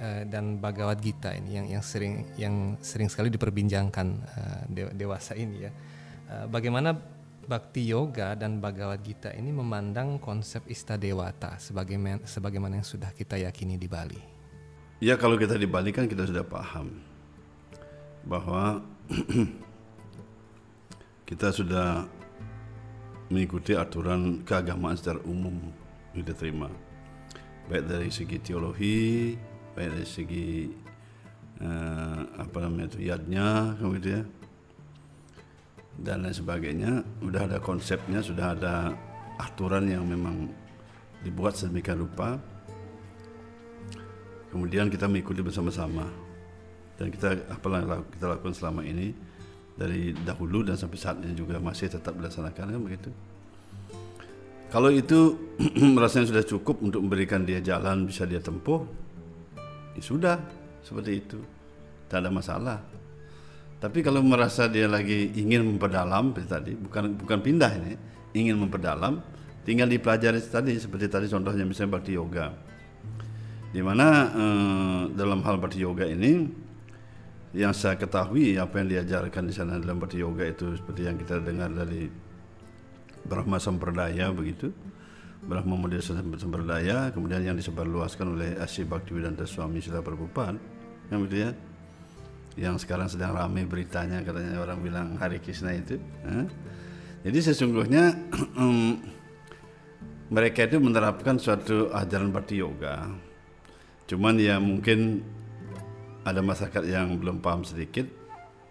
Eh, 0.00 0.24
dan 0.24 0.56
Bhagavad 0.56 0.96
Gita 0.96 1.28
ini 1.36 1.60
yang 1.60 1.66
yang 1.68 1.84
sering 1.84 2.24
yang 2.40 2.80
sering 2.80 3.12
sekali 3.12 3.28
diperbincangkan 3.28 4.08
uh, 4.24 4.64
dewasa 4.96 5.36
ini 5.36 5.68
ya. 5.68 5.70
Uh, 6.24 6.48
bagaimana 6.48 6.96
Bhakti 7.50 7.90
Yoga 7.90 8.38
dan 8.38 8.62
Bhagavad 8.62 9.02
Gita 9.02 9.34
ini 9.34 9.50
memandang 9.50 10.22
konsep 10.22 10.62
istadewata 10.70 11.58
sebagaimana 11.58 12.22
sebagaimana 12.22 12.78
yang 12.78 12.86
sudah 12.86 13.10
kita 13.10 13.42
yakini 13.42 13.74
di 13.74 13.90
Bali. 13.90 14.22
Ya 15.02 15.18
kalau 15.18 15.34
kita 15.34 15.58
di 15.58 15.66
Bali 15.66 15.90
kan 15.90 16.06
kita 16.06 16.30
sudah 16.30 16.46
paham. 16.46 17.10
bahwa 18.20 18.84
kita 21.28 21.48
sudah 21.56 22.04
mengikuti 23.32 23.72
aturan 23.72 24.44
keagamaan 24.44 24.92
secara 24.92 25.24
umum 25.24 25.56
kita 26.12 26.36
terima 26.36 26.68
baik 27.70 27.88
dari 27.88 28.12
segi 28.12 28.36
teologi 28.44 29.00
baik 29.72 29.88
dari 29.88 30.04
segi 30.04 30.48
eh, 31.64 32.20
apa 32.36 32.56
namanya 32.60 32.92
itu 32.92 33.08
yadnya 33.08 33.78
kemudian 33.80 34.28
dan 36.00 36.24
lain 36.24 36.32
sebagainya 36.32 37.04
sudah 37.20 37.42
ada 37.44 37.58
konsepnya 37.60 38.24
sudah 38.24 38.56
ada 38.56 38.74
aturan 39.36 39.88
yang 39.88 40.04
memang 40.04 40.48
dibuat 41.24 41.56
sedemikian 41.56 42.00
rupa. 42.00 42.40
Kemudian 44.50 44.90
kita 44.90 45.06
mengikuti 45.06 45.40
bersama-sama. 45.40 46.08
Dan 47.00 47.08
kita 47.08 47.32
apa 47.48 47.64
yang 47.80 48.04
kita 48.12 48.26
lakukan 48.28 48.52
selama 48.52 48.84
ini 48.84 49.16
dari 49.72 50.12
dahulu 50.12 50.60
dan 50.60 50.76
sampai 50.76 50.98
saat 51.00 51.16
ini 51.24 51.32
juga 51.32 51.56
masih 51.56 51.88
tetap 51.88 52.12
dilaksanakan 52.12 52.76
kan 52.76 52.80
begitu? 52.84 53.10
Kalau 54.68 54.92
itu 54.92 55.34
rasanya 56.02 56.28
sudah 56.28 56.44
cukup 56.44 56.84
untuk 56.84 57.00
memberikan 57.00 57.40
dia 57.48 57.64
jalan 57.64 58.04
bisa 58.04 58.28
dia 58.28 58.38
tempuh 58.44 58.84
ya 59.96 60.02
sudah 60.04 60.36
seperti 60.84 61.24
itu. 61.24 61.40
Tak 62.10 62.26
ada 62.26 62.28
masalah 62.28 62.78
tapi 63.80 64.04
kalau 64.04 64.20
merasa 64.20 64.68
dia 64.68 64.84
lagi 64.84 65.32
ingin 65.40 65.64
memperdalam 65.64 66.36
tadi 66.36 66.76
bukan 66.76 67.16
bukan 67.16 67.38
pindah 67.40 67.72
ini 67.80 67.92
ingin 68.36 68.60
memperdalam 68.60 69.24
tinggal 69.64 69.88
dipelajari 69.88 70.40
tadi 70.44 70.76
seperti 70.76 71.08
tadi 71.08 71.26
contohnya 71.32 71.64
misalnya 71.64 71.96
bakti 71.96 72.12
yoga. 72.16 72.52
Di 73.70 73.80
mana 73.80 74.06
eh, 74.34 75.00
dalam 75.14 75.40
hal 75.46 75.56
bakti 75.62 75.80
yoga 75.80 76.04
ini 76.04 76.44
yang 77.56 77.74
saya 77.74 77.98
ketahui 77.98 78.60
apa 78.60 78.84
yang 78.84 78.88
diajarkan 78.92 79.48
di 79.48 79.54
sana 79.54 79.80
dalam 79.80 79.96
bakti 79.96 80.20
yoga 80.20 80.44
itu 80.44 80.76
seperti 80.76 81.06
yang 81.08 81.16
kita 81.16 81.40
dengar 81.40 81.72
dari 81.72 82.10
Brahma 83.24 83.56
Sampradaya 83.56 84.28
begitu. 84.28 84.68
Brahma 85.40 85.72
Model 85.72 86.04
Sampradaya 86.36 87.08
kemudian 87.16 87.40
yang 87.40 87.56
disebarluaskan 87.56 88.36
oleh 88.36 88.50
Asy 88.60 88.84
Bhaktivedanta 88.84 89.48
Swami 89.48 89.80
Sila 89.80 90.04
Prabhupada 90.04 90.60
yang 91.08 91.24
begitu 91.24 91.48
ya 91.48 91.50
yang 92.58 92.78
sekarang 92.78 93.06
sedang 93.06 93.36
ramai 93.36 93.66
beritanya 93.66 94.22
katanya 94.26 94.58
orang 94.58 94.78
bilang 94.82 95.06
Hari 95.18 95.38
Krishna 95.38 95.74
itu 95.74 95.98
eh? 96.26 96.46
jadi 97.22 97.38
sesungguhnya 97.52 98.14
mereka 100.34 100.66
itu 100.66 100.78
menerapkan 100.78 101.38
suatu 101.38 101.90
ajaran 101.94 102.34
bakti 102.34 102.58
yoga 102.58 103.06
cuman 104.10 104.34
ya 104.38 104.58
mungkin 104.58 105.22
ada 106.24 106.40
masyarakat 106.44 106.84
yang 106.84 107.16
belum 107.16 107.40
paham 107.40 107.64
sedikit, 107.64 108.04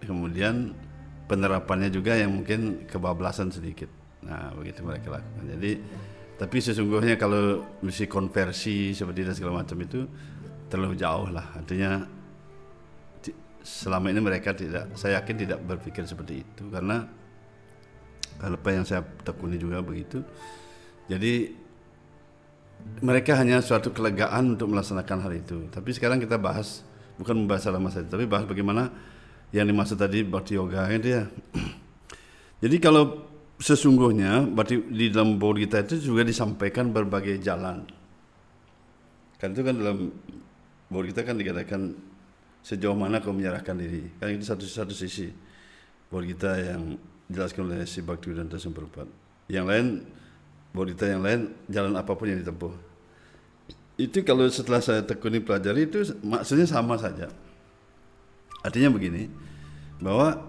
kemudian 0.05 0.73
penerapannya 1.25 1.89
juga 1.89 2.17
yang 2.17 2.41
mungkin 2.41 2.85
kebablasan 2.85 3.49
sedikit. 3.49 3.89
Nah, 4.25 4.53
begitu 4.53 4.85
mereka 4.85 5.17
lakukan. 5.17 5.45
Jadi, 5.57 5.71
tapi 6.37 6.57
sesungguhnya 6.61 7.17
kalau 7.17 7.65
misi 7.81 8.05
konversi 8.05 8.93
seperti 8.93 9.25
dan 9.25 9.35
segala 9.35 9.63
macam 9.63 9.77
itu 9.81 10.05
terlalu 10.69 10.95
jauh 10.99 11.29
lah. 11.33 11.57
Artinya 11.57 12.05
selama 13.63 14.11
ini 14.11 14.21
mereka 14.23 14.55
tidak, 14.55 14.95
saya 14.95 15.19
yakin 15.19 15.35
tidak 15.47 15.59
berpikir 15.63 16.03
seperti 16.07 16.41
itu 16.43 16.63
karena 16.71 17.05
apa 18.39 18.69
yang 18.71 18.87
saya 18.87 19.03
tekuni 19.03 19.59
juga 19.59 19.83
begitu. 19.83 20.23
Jadi 21.11 21.51
mereka 23.03 23.35
hanya 23.35 23.59
suatu 23.59 23.91
kelegaan 23.91 24.55
untuk 24.55 24.71
melaksanakan 24.71 25.17
hal 25.27 25.33
itu. 25.35 25.67
Tapi 25.67 25.89
sekarang 25.91 26.23
kita 26.23 26.39
bahas 26.39 26.87
bukan 27.19 27.35
membahas 27.43 27.67
lama 27.67 27.91
saja, 27.91 28.07
tapi 28.07 28.23
bahas 28.23 28.47
bagaimana 28.47 28.87
yang 29.51 29.67
dimaksud 29.67 29.99
tadi 29.99 30.23
bakti 30.23 30.55
yoga 30.55 30.87
itu 30.87 31.19
ya. 31.19 31.23
Jadi 32.63 32.77
kalau 32.79 33.27
sesungguhnya 33.59 34.47
berarti 34.47 34.79
di 34.87 35.11
dalam 35.11 35.35
board 35.35 35.59
kita 35.67 35.83
itu 35.83 36.11
juga 36.11 36.23
disampaikan 36.23 36.95
berbagai 36.95 37.43
jalan. 37.43 37.83
Kan 39.39 39.51
itu 39.51 39.61
kan 39.63 39.75
dalam 39.75 39.97
board 40.87 41.11
kita 41.11 41.27
kan 41.27 41.35
dikatakan 41.35 41.81
sejauh 42.61 42.95
mana 42.95 43.23
kau 43.23 43.31
menyerahkan 43.35 43.75
diri. 43.75 44.07
Kan 44.19 44.35
itu 44.35 44.45
satu 44.45 44.65
satu 44.67 44.93
sisi 44.95 45.31
board 46.09 46.25
kita 46.27 46.51
yang 46.59 46.97
dijelaskan 47.29 47.61
oleh 47.65 47.85
si 47.85 48.01
Bakti 48.01 48.33
dan 48.33 48.49
Tasumperpat. 48.49 49.07
Yang 49.49 49.65
lain 49.65 49.85
board 50.73 50.93
kita 50.93 51.17
yang 51.17 51.21
lain 51.21 51.53
jalan 51.69 51.93
apa 51.97 52.11
pun 52.13 52.29
yang 52.29 52.41
ditempuh 52.41 52.89
itu 53.99 54.23
kalau 54.23 54.47
setelah 54.47 54.79
saya 54.79 55.03
tekuni 55.03 55.43
pelajari 55.43 55.91
itu 55.91 56.07
maksudnya 56.23 56.63
sama 56.63 56.95
saja. 56.95 57.27
Artinya 58.63 58.95
begini, 58.95 59.27
bahwa 59.99 60.39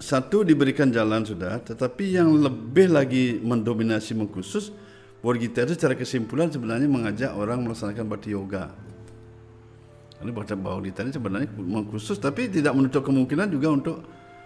satu 0.00 0.40
diberikan 0.40 0.88
jalan 0.88 1.20
sudah, 1.20 1.60
tetapi 1.60 2.16
yang 2.16 2.32
lebih 2.32 2.88
lagi 2.88 3.36
mendominasi 3.44 4.16
mengkhusus, 4.16 4.72
buat 5.20 5.36
kita 5.36 5.68
itu 5.68 5.76
secara 5.76 5.94
kesimpulan 5.94 6.48
sebenarnya 6.48 6.88
mengajak 6.88 7.30
orang 7.36 7.60
melaksanakan 7.60 8.08
bakti 8.08 8.32
yoga. 8.32 8.72
Ini 10.22 10.30
bahwa 10.30 10.78
kita 10.80 11.02
ini 11.02 11.10
sebenarnya 11.10 11.48
mengkhusus, 11.58 12.16
tapi 12.22 12.46
tidak 12.46 12.78
menutup 12.78 13.02
kemungkinan 13.02 13.50
juga 13.50 13.68
untuk 13.74 13.96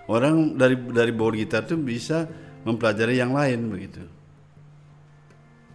orang 0.09 0.57
dari 0.57 0.77
dari 0.89 1.13
bawah 1.13 1.37
kita 1.37 1.69
itu 1.69 1.77
bisa 1.77 2.25
mempelajari 2.65 3.21
yang 3.21 3.37
lain 3.37 3.69
begitu. 3.69 4.03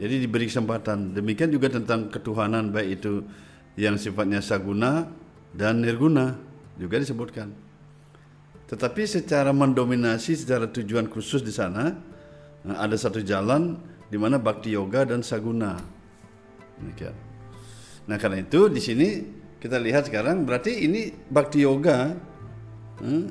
Jadi 0.01 0.25
diberi 0.25 0.49
kesempatan. 0.49 1.13
Demikian 1.13 1.53
juga 1.53 1.69
tentang 1.69 2.09
ketuhanan 2.09 2.73
baik 2.73 2.89
itu 2.97 3.21
yang 3.77 4.01
sifatnya 4.01 4.41
saguna 4.41 5.05
dan 5.53 5.85
nirguna 5.85 6.33
juga 6.81 6.97
disebutkan. 6.97 7.53
Tetapi 8.65 9.03
secara 9.05 9.53
mendominasi 9.53 10.33
secara 10.33 10.65
tujuan 10.71 11.05
khusus 11.05 11.45
di 11.45 11.53
sana 11.53 11.93
eh, 12.65 12.73
ada 12.75 12.97
satu 12.97 13.21
jalan 13.21 13.77
di 14.09 14.17
mana 14.17 14.41
bakti 14.41 14.73
yoga 14.73 15.05
dan 15.05 15.21
saguna. 15.21 15.77
Nah 18.09 18.17
karena 18.17 18.41
itu 18.41 18.67
di 18.73 18.81
sini 18.81 19.07
kita 19.61 19.77
lihat 19.77 20.09
sekarang 20.09 20.41
berarti 20.41 20.89
ini 20.89 21.13
bakti 21.29 21.61
yoga 21.61 22.17
eh, 23.05 23.25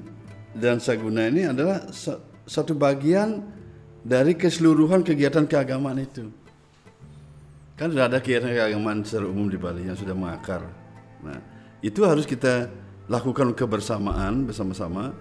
dan 0.54 0.78
saguna 0.78 1.26
ini 1.26 1.50
adalah 1.50 1.90
satu 2.46 2.78
bagian 2.78 3.42
dari 4.06 4.38
keseluruhan 4.38 5.02
kegiatan 5.02 5.44
keagamaan 5.44 5.98
itu. 6.00 6.30
Kan 7.74 7.90
sudah 7.90 8.06
ada 8.06 8.22
kegiatan 8.22 8.52
keagamaan 8.52 9.02
secara 9.02 9.26
umum 9.26 9.50
di 9.50 9.58
Bali 9.58 9.88
yang 9.88 9.98
sudah 9.98 10.14
mengakar. 10.14 10.62
Nah, 11.24 11.38
itu 11.80 12.04
harus 12.04 12.24
kita 12.28 12.68
lakukan 13.08 13.52
kebersamaan 13.56 14.46
bersama-sama. 14.46 15.12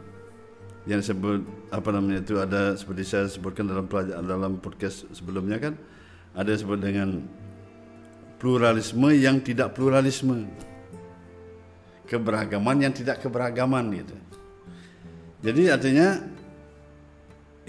Yang 0.87 1.11
disebut 1.11 1.43
apa 1.69 1.89
namanya 1.91 2.23
itu 2.23 2.39
ada 2.39 2.73
seperti 2.73 3.03
saya 3.05 3.25
sebutkan 3.29 3.67
dalam 3.67 3.85
pelajaran 3.85 4.25
dalam 4.25 4.51
podcast 4.57 5.05
sebelumnya 5.13 5.59
kan 5.61 5.77
ada 6.33 6.49
disebut 6.49 6.79
dengan 6.81 7.29
pluralisme 8.41 9.11
yang 9.13 9.43
tidak 9.43 9.75
pluralisme. 9.75 10.49
Keberagaman 12.09 12.81
yang 12.81 12.89
tidak 12.89 13.21
keberagaman 13.21 13.93
gitu. 13.93 14.17
Jadi 15.45 15.69
artinya 15.69 16.19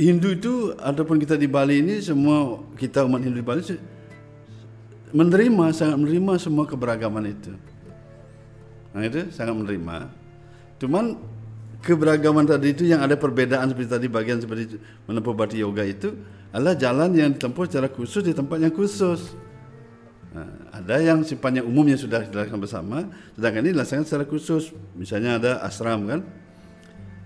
Hindu 0.00 0.32
itu 0.32 0.72
ataupun 0.80 1.20
kita 1.20 1.36
di 1.36 1.44
Bali 1.44 1.84
ini 1.84 2.00
semua 2.00 2.64
kita 2.80 3.04
umat 3.04 3.20
Hindu 3.20 3.36
di 3.36 3.46
Bali 3.46 3.60
menerima 5.12 5.64
sangat 5.76 5.96
menerima 6.00 6.32
semua 6.40 6.64
keberagaman 6.64 7.28
itu. 7.28 7.52
Nah 8.96 9.04
itu 9.04 9.28
sangat 9.28 9.54
menerima. 9.60 10.08
Cuman 10.80 11.20
keberagaman 11.84 12.48
tadi 12.48 12.72
itu 12.72 12.88
yang 12.88 13.04
ada 13.04 13.14
perbedaan 13.14 13.70
seperti 13.70 13.88
tadi 13.92 14.06
bagian 14.08 14.40
seperti 14.40 14.80
menempuh 15.04 15.36
bati 15.36 15.60
yoga 15.60 15.84
itu 15.84 16.16
adalah 16.50 16.74
jalan 16.74 17.12
yang 17.14 17.30
ditempuh 17.36 17.64
secara 17.68 17.88
khusus 17.92 18.24
di 18.24 18.32
tempat 18.32 18.58
yang 18.58 18.72
khusus. 18.72 19.36
Nah, 20.30 20.46
ada 20.70 21.02
yang 21.02 21.26
sifatnya 21.26 21.66
umum 21.66 21.82
yang 21.90 21.98
sudah 21.98 22.22
dilakukan 22.22 22.62
bersama, 22.62 23.02
sedangkan 23.34 23.66
ini 23.66 23.74
dilaksanakan 23.74 24.06
secara 24.06 24.24
khusus. 24.30 24.70
Misalnya 24.94 25.42
ada 25.42 25.58
asram 25.66 26.06
kan. 26.06 26.20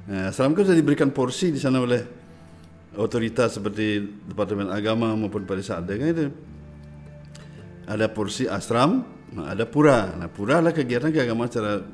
Nah, 0.09 0.33
asram 0.33 0.57
kan 0.57 0.65
sudah 0.65 0.79
diberikan 0.79 1.13
porsi 1.13 1.53
di 1.53 1.61
sana 1.61 1.85
oleh 1.85 2.01
otoritas 2.97 3.61
seperti 3.61 4.01
Departemen 4.31 4.71
Agama 4.73 5.13
maupun 5.19 5.45
Parisada 5.45 5.91
kan 5.91 6.09
itu 6.09 6.33
ada 7.85 8.09
porsi 8.09 8.49
asram, 8.49 9.05
ada 9.37 9.69
pura. 9.69 10.17
Nah, 10.17 10.33
pura 10.33 10.65
adalah 10.65 10.73
kegiatan 10.73 11.13
keagamaan 11.13 11.53
secara 11.53 11.85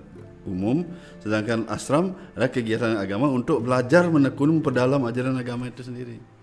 umum, 0.47 0.87
sedangkan 1.19 1.67
asram 1.67 2.15
adalah 2.33 2.51
kegiatan 2.55 2.97
agama 2.97 3.29
untuk 3.29 3.61
belajar 3.67 4.07
menekun 4.07 4.63
memperdalam 4.63 5.03
ajaran 5.05 5.35
agama 5.35 5.67
itu 5.67 5.83
sendiri. 5.83 6.40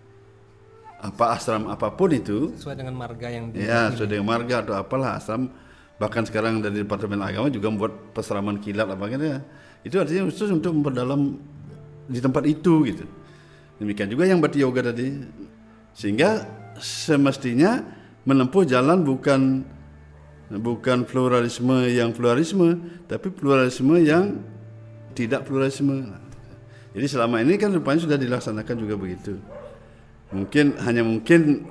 Apa 0.98 1.38
asram 1.38 1.70
apa 1.70 1.94
pun 1.94 2.10
itu 2.10 2.58
sesuai 2.58 2.74
dengan 2.74 2.98
marga 2.98 3.30
yang 3.30 3.54
di 3.54 3.62
Ya, 3.62 3.94
sesuai 3.94 4.18
dengan 4.18 4.28
marga 4.34 4.66
atau 4.66 4.74
apalah 4.74 5.22
asram 5.22 5.46
bahkan 6.02 6.26
sekarang 6.26 6.62
dari 6.62 6.82
Departemen 6.82 7.22
Agama 7.22 7.50
juga 7.54 7.70
membuat 7.70 7.94
peseraman 8.18 8.58
kilat 8.58 8.90
apa 8.90 9.06
gitu 9.10 9.26
ya. 9.26 9.40
Itu 9.86 9.96
artinya 10.02 10.30
khusus 10.30 10.50
untuk 10.50 10.74
memperdalam 10.74 11.38
di 12.10 12.20
tempat 12.22 12.44
itu 12.50 12.86
gitu. 12.86 13.06
Demikian 13.78 14.10
juga 14.10 14.26
yang 14.26 14.42
berarti 14.42 14.60
yoga 14.62 14.90
tadi. 14.90 15.22
Sehingga 15.94 16.46
semestinya 16.82 17.82
menempuh 18.26 18.66
jalan 18.66 19.02
bukan 19.06 19.66
bukan 20.48 21.04
pluralisme 21.04 21.92
yang 21.92 22.16
pluralisme 22.16 22.80
tapi 23.10 23.28
pluralisme 23.34 23.98
yang 24.00 24.40
tidak 25.18 25.46
pluralisme. 25.50 26.14
Jadi 26.94 27.08
selama 27.10 27.42
ini 27.42 27.58
kan 27.58 27.74
rupanya 27.74 28.02
sudah 28.06 28.18
dilaksanakan 28.18 28.76
juga 28.78 28.96
begitu. 28.98 29.38
Mungkin 30.32 30.76
hanya 30.84 31.04
mungkin 31.08 31.63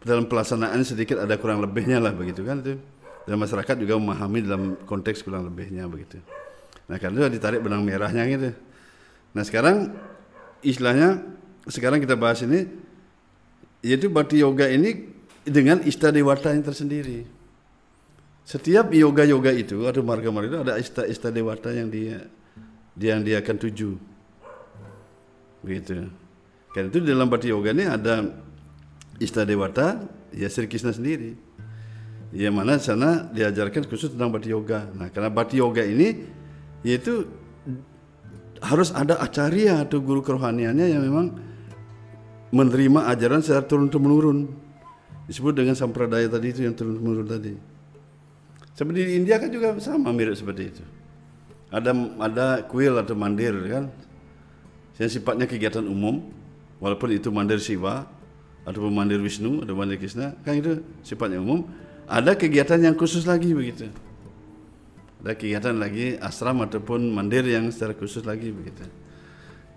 dalam 0.00 0.24
pelaksanaan 0.24 0.80
sedikit 0.84 1.20
ada 1.20 1.36
kurang 1.36 1.60
lebihnya 1.60 2.00
lah 2.00 2.16
begitu 2.16 2.40
kan 2.44 2.64
itu. 2.64 2.80
Dan 3.28 3.36
masyarakat 3.36 3.76
juga 3.76 4.00
memahami 4.00 4.38
dalam 4.40 4.62
konteks 4.88 5.20
kurang 5.20 5.44
lebihnya 5.44 5.84
begitu. 5.86 6.18
Nah 6.88 6.96
karena 6.96 7.28
itu 7.28 7.36
ditarik 7.36 7.60
benang 7.60 7.84
merahnya 7.84 8.24
gitu. 8.26 8.50
Nah 9.36 9.42
sekarang 9.44 9.92
istilahnya 10.64 11.22
sekarang 11.68 12.00
kita 12.00 12.16
bahas 12.16 12.40
ini 12.42 12.66
yaitu 13.84 14.08
Bhakti 14.08 14.40
Yoga 14.40 14.66
ini 14.72 15.08
dengan 15.44 15.84
istadewata 15.84 16.52
yang 16.52 16.64
tersendiri. 16.64 17.24
Setiap 18.44 18.90
yoga-yoga 18.90 19.54
itu 19.54 19.86
atau 19.86 20.02
marga-marga 20.02 20.48
itu 20.50 20.58
ada 20.66 20.74
ista 20.80 21.06
istadewata 21.06 21.70
yang 21.70 21.86
dia 21.86 22.26
yang 22.98 23.22
dia 23.22 23.38
akan 23.38 23.56
tuju. 23.56 23.94
Begitu. 25.62 26.10
Karena 26.70 26.86
itu 26.88 26.98
dalam 27.02 27.26
Bhakti 27.26 27.50
Yoga 27.50 27.74
ini 27.74 27.84
ada 27.86 28.30
istadewata 29.18 30.06
ya 30.30 30.46
Sri 30.46 30.70
Krishna 30.70 30.94
sendiri. 30.94 31.34
Yang 32.30 32.54
mana 32.54 32.78
sana 32.78 33.26
diajarkan 33.34 33.90
khusus 33.90 34.14
tentang 34.14 34.30
Bhakti 34.30 34.54
Yoga. 34.54 34.86
Nah, 34.94 35.10
karena 35.10 35.30
Bhakti 35.34 35.58
Yoga 35.58 35.82
ini 35.82 36.22
yaitu 36.86 37.26
harus 38.60 38.92
ada 38.92 39.16
acarya 39.18 39.82
atau 39.82 39.98
guru 40.04 40.20
kerohaniannya 40.20 40.86
yang 40.92 41.02
memang 41.02 41.32
menerima 42.52 43.08
ajaran 43.16 43.40
secara 43.40 43.64
turun 43.64 43.88
temurun 43.88 44.52
disebut 45.30 45.54
dengan 45.56 45.74
sampradaya 45.78 46.28
tadi 46.28 46.52
itu 46.52 46.60
yang 46.68 46.76
turun 46.76 47.00
temurun 47.00 47.26
tadi 47.26 47.54
seperti 48.76 49.00
di 49.06 49.12
India 49.16 49.40
kan 49.40 49.48
juga 49.48 49.76
sama 49.80 50.12
mirip 50.12 50.36
seperti 50.36 50.62
itu 50.66 50.84
ada 51.70 51.94
ada 52.20 52.46
kuil 52.66 52.98
atau 52.98 53.14
mandir 53.14 53.54
kan 53.70 53.84
yang 55.00 55.10
sifatnya 55.10 55.48
kegiatan 55.48 55.86
umum 55.86 56.39
walaupun 56.80 57.14
itu 57.14 57.28
mandir 57.30 57.60
Siwa 57.60 58.08
ataupun 58.66 58.90
mandir 58.92 59.20
Wisnu 59.20 59.62
atau 59.62 59.76
mandir 59.76 60.00
Krishna 60.00 60.34
kan 60.42 60.56
itu 60.56 60.80
sifatnya 61.04 61.38
umum 61.38 61.68
ada 62.10 62.34
kegiatan 62.34 62.80
yang 62.80 62.96
khusus 62.96 63.28
lagi 63.28 63.54
begitu 63.54 63.92
ada 65.20 65.36
kegiatan 65.36 65.76
lagi 65.76 66.16
asram 66.18 66.64
ataupun 66.64 67.12
mandir 67.12 67.44
yang 67.44 67.68
secara 67.68 67.92
khusus 67.92 68.24
lagi 68.24 68.50
begitu 68.50 68.88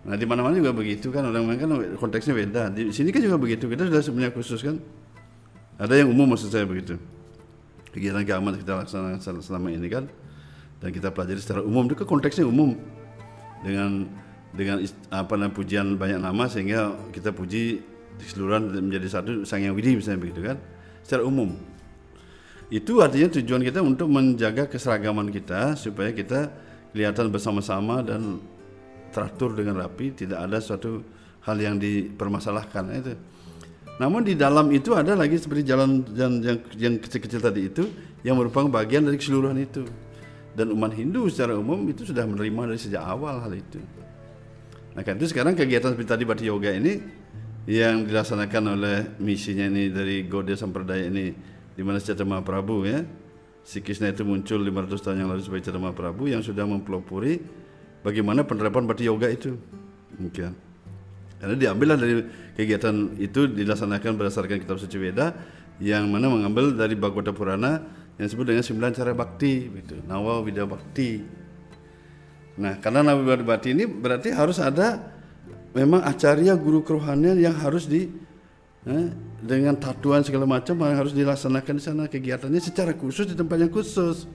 Nah 0.04 0.20
di 0.20 0.28
mana-mana 0.28 0.60
juga 0.60 0.76
begitu 0.76 1.16
kan 1.16 1.24
orang 1.24 1.56
kan 1.56 1.70
konteksnya 1.96 2.36
beda. 2.36 2.68
Di 2.76 2.92
sini 2.92 3.08
kan 3.16 3.24
juga 3.24 3.40
begitu. 3.40 3.72
Kita 3.72 3.88
sudah 3.88 4.04
sebenarnya 4.04 4.36
khusus 4.36 4.60
kan. 4.60 4.76
Ada 5.80 6.04
yang 6.04 6.12
umum 6.12 6.28
maksud 6.28 6.52
saya 6.52 6.68
begitu. 6.68 7.00
Kegiatan 7.96 8.28
keagamaan 8.28 8.60
kita 8.60 8.84
laksanakan 8.84 9.20
selama 9.40 9.72
ini 9.72 9.88
kan 9.88 10.12
dan 10.84 10.92
kita 10.92 11.16
pelajari 11.16 11.40
secara 11.40 11.64
umum 11.64 11.88
itu 11.88 11.96
kan 11.96 12.08
konteksnya 12.10 12.44
umum 12.44 12.76
dengan 13.64 14.12
dengan 14.54 14.82
apa 15.10 15.34
namanya 15.34 15.54
pujian 15.58 15.98
banyak 15.98 16.22
nama 16.22 16.46
sehingga 16.46 16.94
kita 17.10 17.34
puji 17.34 17.82
keseluruhan 18.22 18.70
menjadi 18.70 19.08
satu 19.10 19.42
sang 19.44 19.66
yang 19.66 19.74
widi 19.74 19.98
misalnya 19.98 20.22
begitu 20.22 20.42
kan 20.46 20.58
secara 21.02 21.26
umum 21.26 21.58
itu 22.74 23.02
artinya 23.02 23.30
tujuan 23.38 23.62
kita 23.62 23.86
untuk 23.86 24.10
menjaga 24.10 24.66
keseragaman 24.66 25.30
kita 25.30 25.78
supaya 25.78 26.10
kita 26.10 26.50
kelihatan 26.94 27.34
bersama-sama 27.34 28.06
dan 28.06 28.42
teratur 29.14 29.54
dengan 29.54 29.78
rapi, 29.78 30.10
tidak 30.18 30.42
ada 30.42 30.58
suatu 30.58 31.06
hal 31.46 31.58
yang 31.62 31.78
dipermasalahkan 31.78 32.84
itu. 32.98 33.14
Namun 34.02 34.26
di 34.26 34.34
dalam 34.34 34.74
itu 34.74 34.98
ada 34.98 35.14
lagi 35.14 35.38
seperti 35.38 35.70
jalan 35.70 36.02
yang 36.18 36.42
yang, 36.42 36.58
yang 36.74 36.94
kecil-kecil 36.98 37.42
tadi 37.46 37.70
itu 37.70 37.86
yang 38.26 38.42
merupakan 38.42 38.66
bagian 38.66 39.06
dari 39.06 39.22
keseluruhan 39.22 39.62
itu. 39.62 39.86
Dan 40.58 40.74
umat 40.74 40.98
Hindu 40.98 41.30
secara 41.30 41.54
umum 41.54 41.82
itu 41.90 42.10
sudah 42.10 42.26
menerima 42.26 42.74
dari 42.74 42.82
sejak 42.82 43.06
awal 43.06 43.42
hal 43.42 43.54
itu. 43.54 43.82
Nah 44.94 45.02
kan 45.02 45.18
itu 45.18 45.34
sekarang 45.34 45.58
kegiatan 45.58 45.94
seperti 45.94 46.10
tadi 46.10 46.24
Bhakti 46.24 46.46
Yoga 46.46 46.70
ini 46.70 47.02
yang 47.66 48.06
dilaksanakan 48.06 48.78
oleh 48.78 48.98
misinya 49.18 49.66
ini 49.66 49.90
dari 49.90 50.28
Gaudiya 50.30 50.60
Sampradaya 50.60 51.10
ini 51.10 51.34
di 51.74 51.82
mana 51.82 51.98
Chaitanya 51.98 52.38
Mahaprabhu 52.38 52.86
ya. 52.86 53.02
Si 53.64 53.80
Krishna 53.80 54.12
itu 54.12 54.28
muncul 54.28 54.60
500 54.60 55.00
tahun 55.00 55.18
yang 55.24 55.30
lalu 55.32 55.42
sebagai 55.42 55.64
Chaitanya 55.66 55.90
Mahaprabhu 55.90 56.30
yang 56.30 56.44
sudah 56.44 56.68
mempelopori 56.68 57.40
bagaimana 58.04 58.46
penerapan 58.46 58.84
Bhakti 58.86 59.08
Yoga 59.10 59.32
itu. 59.32 59.56
Demikian. 60.14 60.54
Karena 61.42 61.56
diambillah 61.60 61.98
dari 62.00 62.14
kegiatan 62.56 63.20
itu 63.20 63.52
dilaksanakan 63.52 64.16
berdasarkan 64.16 64.64
kitab 64.64 64.80
suci 64.80 64.96
Weda 64.96 65.36
yang 65.82 66.08
mana 66.08 66.30
mengambil 66.30 66.72
dari 66.72 66.94
Bhagavata 66.94 67.34
Purana 67.34 67.84
yang 68.16 68.30
disebut 68.30 68.46
dengan 68.46 68.64
sembilan 68.64 68.92
cara 68.94 69.12
bakti 69.18 69.68
gitu. 69.74 70.00
Nawa 70.06 70.40
Widya 70.40 70.70
Bakti. 70.70 71.43
Nah, 72.54 72.78
karena 72.78 73.02
Nawa 73.02 73.22
Widya 73.26 73.46
Bakti 73.46 73.74
ini 73.74 73.90
berarti 73.90 74.30
harus 74.30 74.62
ada 74.62 75.02
memang 75.74 76.06
acarya 76.06 76.54
guru 76.54 76.86
kerohanian 76.86 77.38
yang 77.42 77.58
harus 77.58 77.90
di 77.90 78.06
eh, 78.86 79.08
dengan 79.42 79.74
tatuan 79.74 80.22
segala 80.22 80.46
macam 80.46 80.78
yang 80.86 81.02
harus 81.02 81.18
dilaksanakan 81.18 81.74
di 81.74 81.84
sana 81.84 82.04
kegiatannya 82.06 82.62
secara 82.62 82.94
khusus 82.94 83.26
di 83.26 83.34
tempat 83.34 83.58
yang 83.58 83.74
khusus 83.74 84.30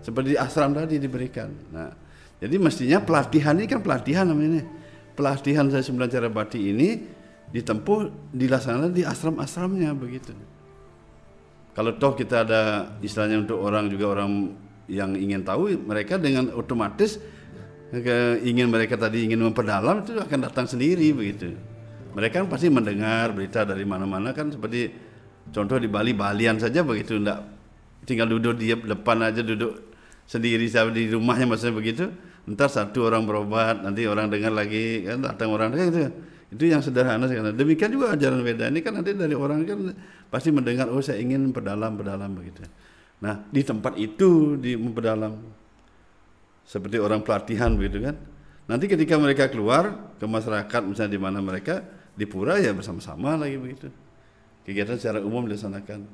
seperti 0.00 0.34
di 0.34 0.38
ashram 0.40 0.72
tadi 0.72 0.96
diberikan. 0.96 1.52
Nah, 1.68 1.92
jadi 2.40 2.56
mestinya 2.56 3.04
pelatihan 3.04 3.52
ini 3.60 3.68
kan 3.68 3.84
pelatihan 3.84 4.24
namanya. 4.24 4.64
Pelatihan 5.12 5.66
saya 5.68 5.82
sembilan 5.82 6.08
cara 6.08 6.30
bakti 6.30 6.70
ini 6.70 6.94
ditempuh 7.50 8.32
dilaksanakan 8.32 8.92
di 8.94 9.02
asram-asramnya 9.02 9.90
begitu. 9.92 10.32
Kalau 11.74 11.94
toh 11.98 12.14
kita 12.14 12.46
ada 12.46 12.62
istilahnya 13.04 13.44
untuk 13.44 13.58
orang 13.60 13.90
juga 13.90 14.18
orang 14.18 14.54
yang 14.88 15.12
ingin 15.14 15.44
tahu, 15.44 15.74
mereka 15.84 16.16
dengan 16.16 16.50
otomatis 16.54 17.20
ingin 18.44 18.68
mereka 18.68 19.00
tadi 19.00 19.24
ingin 19.24 19.40
memperdalam 19.40 20.04
itu 20.04 20.16
akan 20.18 20.38
datang 20.44 20.66
sendiri 20.68 21.12
begitu. 21.16 21.56
Mereka 22.12 22.44
kan 22.44 22.46
pasti 22.50 22.68
mendengar 22.68 23.32
berita 23.32 23.64
dari 23.64 23.84
mana-mana 23.84 24.32
kan 24.36 24.52
seperti 24.52 24.92
contoh 25.52 25.80
di 25.80 25.88
Bali 25.88 26.12
Balian 26.12 26.60
saja 26.60 26.84
begitu 26.84 27.16
enggak 27.16 27.44
tinggal 28.04 28.28
duduk 28.28 28.56
di 28.56 28.72
depan 28.72 29.20
aja 29.24 29.40
duduk 29.44 29.92
sendiri 30.28 30.68
di 30.68 31.02
rumahnya 31.12 31.48
maksudnya 31.48 31.76
begitu 31.76 32.04
Ntar 32.48 32.72
satu 32.72 33.12
orang 33.12 33.28
berobat, 33.28 33.84
nanti 33.84 34.08
orang 34.08 34.32
dengar 34.32 34.48
lagi, 34.48 35.04
kan 35.04 35.20
datang 35.20 35.52
orang 35.52 35.68
kayak 35.68 35.88
gitu. 35.92 36.00
Itu 36.48 36.64
yang 36.64 36.80
sederhana 36.80 37.28
sekarang. 37.28 37.52
Demikian 37.52 37.92
juga 37.92 38.16
ajaran 38.16 38.40
beda 38.40 38.72
ini 38.72 38.80
kan 38.80 38.96
nanti 38.96 39.12
dari 39.12 39.36
orang 39.36 39.68
kan 39.68 39.92
pasti 40.32 40.48
mendengar, 40.48 40.88
oh 40.88 41.04
saya 41.04 41.20
ingin 41.20 41.52
berdalam, 41.52 42.00
berdalam 42.00 42.32
begitu. 42.32 42.64
Nah 43.20 43.44
di 43.52 43.60
tempat 43.60 44.00
itu 44.00 44.56
di 44.56 44.80
memperdalam 44.80 45.36
seperti 46.68 47.00
orang 47.00 47.24
pelatihan 47.24 47.72
begitu 47.72 48.04
kan. 48.04 48.16
Nanti 48.68 48.84
ketika 48.84 49.16
mereka 49.16 49.48
keluar 49.48 50.12
ke 50.20 50.28
masyarakat 50.28 50.84
misalnya 50.84 51.16
di 51.16 51.20
mana 51.20 51.40
mereka 51.40 51.80
di 52.12 52.28
pura 52.28 52.60
ya 52.60 52.76
bersama-sama 52.76 53.40
lagi 53.40 53.56
begitu. 53.56 53.88
Kegiatan 54.68 55.00
secara 55.00 55.24
umum 55.24 55.48
dilaksanakan. 55.48 56.04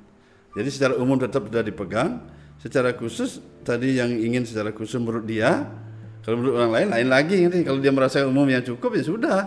Jadi 0.54 0.68
secara 0.70 0.94
umum 0.94 1.18
tetap 1.18 1.50
sudah 1.50 1.66
dipegang. 1.66 2.22
Secara 2.62 2.94
khusus 2.94 3.42
tadi 3.66 3.98
yang 3.98 4.14
ingin 4.14 4.46
secara 4.46 4.70
khusus 4.70 5.02
menurut 5.02 5.26
dia 5.26 5.66
kalau 6.22 6.40
menurut 6.40 6.54
orang 6.56 6.72
lain 6.72 6.88
lain 6.88 7.08
lagi 7.10 7.36
nanti 7.44 7.60
kalau 7.66 7.82
dia 7.82 7.92
merasa 7.92 8.22
umum 8.22 8.46
yang 8.46 8.62
cukup 8.62 8.94
ya 8.94 9.02
sudah. 9.02 9.40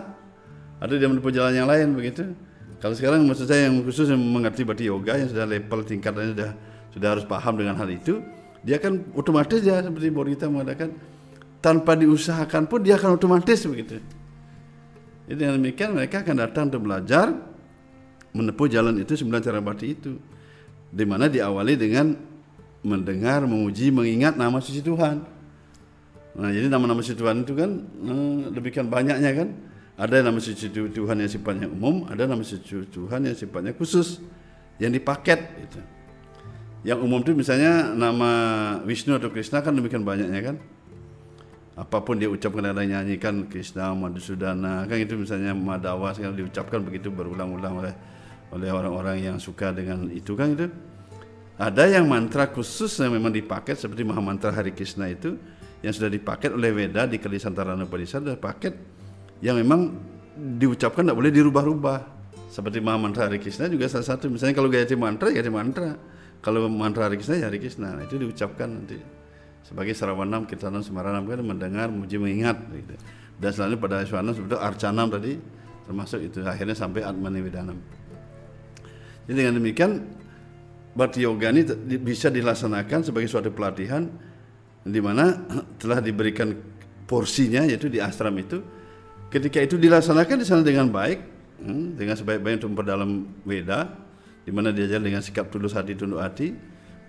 Ada 0.78 0.94
dia 0.94 1.08
menempuh 1.10 1.32
jalan 1.34 1.56
yang 1.56 1.66
lain 1.66 1.96
begitu. 1.96 2.36
Kalau 2.78 2.94
sekarang 2.94 3.26
maksud 3.26 3.50
saya 3.50 3.66
yang 3.66 3.82
khusus 3.82 4.06
yang 4.06 4.22
mengerti 4.22 4.62
bati 4.62 4.86
yoga 4.86 5.18
yang 5.18 5.26
sudah 5.26 5.42
level 5.42 5.82
tingkatannya 5.82 6.30
sudah 6.38 6.50
sudah 6.94 7.08
harus 7.18 7.24
paham 7.26 7.58
dengan 7.58 7.74
hal 7.74 7.90
itu, 7.90 8.22
dia 8.68 8.76
akan 8.76 9.16
otomatis 9.16 9.64
ya 9.64 9.80
seperti 9.80 10.12
Borita 10.12 10.44
mengatakan 10.44 10.92
tanpa 11.64 11.96
diusahakan 11.96 12.68
pun 12.68 12.84
dia 12.84 13.00
akan 13.00 13.16
otomatis 13.16 13.64
begitu. 13.64 13.96
Jadi 15.24 15.36
dengan 15.40 15.56
demikian 15.56 15.96
mereka 15.96 16.20
akan 16.20 16.36
datang 16.36 16.68
untuk 16.68 16.84
belajar 16.84 17.32
menempuh 18.36 18.68
jalan 18.68 19.00
itu 19.00 19.16
sembilan 19.16 19.40
cara 19.40 19.64
bati 19.64 19.86
itu. 19.88 20.12
Di 20.92 21.04
mana 21.08 21.32
diawali 21.32 21.80
dengan 21.80 22.12
mendengar, 22.84 23.48
memuji, 23.48 23.88
mengingat 23.88 24.36
nama 24.36 24.60
suci 24.60 24.84
Tuhan. 24.84 25.16
Nah, 26.36 26.50
jadi 26.52 26.68
nama-nama 26.68 27.00
suci 27.00 27.16
Tuhan 27.16 27.48
itu 27.48 27.56
kan 27.56 27.70
eh, 28.04 28.40
demikian 28.52 28.92
banyaknya 28.92 29.32
kan. 29.32 29.48
Ada 29.96 30.28
nama 30.28 30.38
suci 30.38 30.68
Tuhan 30.70 31.16
yang 31.18 31.26
sifatnya 31.32 31.66
umum, 31.72 32.04
ada 32.06 32.28
nama 32.28 32.44
suci 32.44 32.84
Tuhan 32.92 33.32
yang 33.32 33.34
sifatnya 33.34 33.72
khusus 33.72 34.20
yang 34.76 34.92
dipaket 34.92 35.40
gitu. 35.58 35.80
Yang 36.86 36.98
umum 37.02 37.20
itu 37.22 37.34
misalnya 37.34 37.90
nama 37.90 38.30
Wisnu 38.86 39.18
atau 39.18 39.34
Krishna 39.34 39.62
kan 39.62 39.74
demikian 39.74 40.06
banyaknya 40.06 40.40
kan. 40.40 40.56
Apa 41.78 42.02
pun 42.02 42.18
dia 42.18 42.26
ucapkan 42.26 42.74
ada 42.74 42.82
nyanyikan 42.82 43.46
Krishna, 43.46 43.94
Madhusudana, 43.94 44.82
kan 44.90 44.98
itu 44.98 45.14
misalnya 45.14 45.54
Madawa 45.54 46.10
sekarang 46.10 46.34
diucapkan 46.34 46.82
begitu 46.82 47.14
berulang-ulang 47.14 47.74
oleh 47.78 47.94
oleh 48.50 48.70
orang-orang 48.74 49.22
yang 49.22 49.36
suka 49.38 49.70
dengan 49.70 50.10
itu 50.10 50.34
kan 50.34 50.58
itu. 50.58 50.66
Ada 51.58 51.90
yang 51.90 52.06
mantra 52.06 52.50
khusus 52.50 52.94
yang 53.02 53.14
memang 53.14 53.34
dipaket 53.34 53.78
seperti 53.78 54.06
Maha 54.06 54.22
Mantra 54.22 54.54
Hari 54.54 54.74
Krishna 54.74 55.10
itu 55.10 55.34
yang 55.82 55.90
sudah 55.90 56.10
dipaket 56.10 56.54
oleh 56.54 56.70
Weda 56.70 57.06
di 57.06 57.18
Kalisantara 57.18 57.74
Upanishad 57.74 58.22
adalah 58.22 58.38
paket 58.38 58.78
yang 59.42 59.58
memang 59.58 59.94
diucapkan 60.38 61.02
tidak 61.06 61.18
boleh 61.18 61.34
dirubah-rubah. 61.34 62.18
Seperti 62.48 62.80
mantra 62.80 63.28
Hari 63.28 63.42
Krishna 63.42 63.68
juga 63.68 63.90
salah 63.92 64.08
satu. 64.08 64.32
Misalnya 64.32 64.56
kalau 64.56 64.72
Gayatri 64.72 64.96
mantra, 64.96 65.28
Gayatri 65.28 65.52
mantra. 65.52 65.98
Kalau 66.38 66.70
mantra 66.70 67.10
Hari 67.10 67.18
Krishna, 67.18 67.42
ya 67.42 67.46
Hari 67.50 67.58
Krishna. 67.58 67.98
Nah, 67.98 68.04
itu 68.06 68.14
diucapkan 68.14 68.70
nanti 68.70 68.98
sebagai 69.66 69.92
Sarawanam, 69.92 70.46
Kirtanam, 70.46 70.80
Semaranam 70.80 71.26
kan 71.26 71.42
mendengar, 71.42 71.90
muji, 71.90 72.16
mengingat 72.16 72.56
gitu. 72.72 72.94
Dan 73.38 73.50
selanjutnya 73.54 73.82
pada 73.82 73.96
Swanam 74.02 74.32
sebetulnya 74.34 74.62
Arcanam 74.66 75.06
tadi 75.10 75.38
termasuk 75.86 76.20
itu 76.20 76.42
akhirnya 76.42 76.74
sampai 76.74 77.06
Atmani 77.06 77.40
Vedanam. 77.40 77.78
Jadi 79.28 79.36
dengan 79.36 79.54
demikian 79.60 79.90
Bhakti 80.98 81.22
Yoga 81.22 81.54
ini 81.54 81.62
bisa 82.02 82.32
dilaksanakan 82.32 83.06
sebagai 83.06 83.30
suatu 83.30 83.54
pelatihan 83.54 84.10
di 84.82 84.98
mana 84.98 85.36
telah 85.80 86.02
diberikan 86.02 86.50
porsinya 87.06 87.62
yaitu 87.62 87.86
di 87.86 88.02
ashram 88.02 88.34
itu 88.36 88.58
ketika 89.30 89.62
itu 89.62 89.78
dilaksanakan 89.78 90.36
di 90.42 90.46
sana 90.48 90.66
dengan 90.66 90.90
baik 90.90 91.20
hmm, 91.62 91.94
dengan 91.94 92.16
sebaik-baik 92.18 92.64
untuk 92.64 92.70
memperdalam 92.74 93.10
Weda 93.46 94.07
di 94.48 94.50
mana 94.50 94.72
diajar 94.72 95.04
dengan 95.04 95.20
sikap 95.20 95.52
tulus 95.52 95.76
hati 95.76 95.92
tunduk 95.92 96.24
hati 96.24 96.56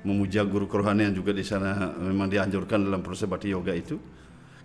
memuja 0.04 0.43
guru 0.43 0.67
kerohanian 0.67 1.15
juga 1.15 1.32
di 1.32 1.47
sana 1.47 1.95
memang 1.95 2.28
dianjurkan 2.28 2.84
dalam 2.84 2.99
proses 2.99 3.32
bhakti 3.32 3.56
yoga 3.56 3.71
itu 3.71 3.95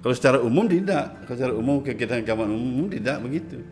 kalau 0.03 0.11
secara 0.11 0.43
umum 0.43 0.67
tidak 0.67 1.23
kalau 1.23 1.37
secara 1.39 1.55
umum 1.55 1.87
kegiatan 1.87 2.27
keagamaan 2.27 2.51
umum 2.51 2.91
tidak 2.91 3.23
begitu 3.23 3.63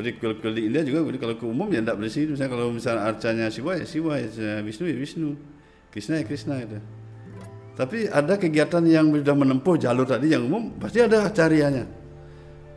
seperti 0.00 0.16
kul 0.16 0.54
di 0.56 0.70
India 0.70 0.80
juga 0.80 1.04
kalau 1.20 1.36
ke 1.36 1.44
umum 1.44 1.68
ya 1.68 1.84
tidak 1.84 2.00
situ. 2.08 2.32
Misalnya 2.32 2.50
kalau 2.56 2.66
misalnya 2.72 3.02
arcanya 3.04 3.46
Siwa 3.52 3.76
ya 3.76 3.84
Siwa, 3.84 4.16
ya 4.16 4.64
Wisnu 4.64 4.88
ya 4.88 4.96
Wisnu, 4.96 5.30
Krishna 5.92 6.14
ya 6.22 6.24
Krishna 6.24 6.54
itu. 6.62 6.80
Tapi 7.76 8.08
ada 8.08 8.40
kegiatan 8.40 8.80
yang 8.88 9.12
sudah 9.12 9.36
menempuh 9.36 9.76
jalur 9.76 10.08
tadi 10.08 10.32
yang 10.32 10.48
umum 10.48 10.72
pasti 10.80 11.04
ada 11.04 11.28
acaryanya. 11.28 11.99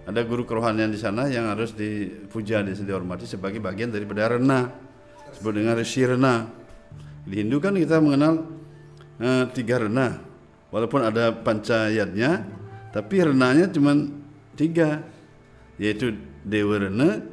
Ada 0.03 0.27
guru 0.27 0.43
kerohanian 0.43 0.91
di 0.91 0.99
sana 0.99 1.31
yang 1.31 1.47
harus 1.47 1.71
dipuja 1.71 2.59
dan 2.59 2.75
dihormati 2.75 3.23
sebagai 3.23 3.63
bagian 3.63 3.87
daripada 3.87 4.35
rena. 4.35 4.67
Sebut 5.31 5.55
dengan 5.55 5.79
Rishi 5.79 6.03
Rena. 6.03 6.43
Di 7.23 7.39
Hindu 7.39 7.63
kan 7.63 7.71
kita 7.73 8.03
mengenal 8.03 8.43
eh, 9.23 9.47
tiga 9.55 9.79
rena. 9.79 10.19
Walaupun 10.69 11.01
ada 11.07 11.31
pancayatnya, 11.31 12.43
tapi 12.91 13.15
renanya 13.23 13.69
cuma 13.71 13.95
tiga 14.59 15.05
yaitu 15.79 16.13
Dewa 16.43 16.77
Rena, 16.77 17.23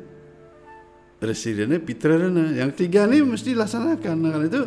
Resi 1.20 1.52
Rena, 1.52 1.76
Pitra 1.82 2.16
Rena. 2.16 2.54
Yang 2.54 2.86
tiga 2.86 3.04
ini 3.10 3.20
mesti 3.24 3.52
dilaksanakan. 3.52 4.14
Nah, 4.16 4.30
karena 4.30 4.46
itu 4.46 4.62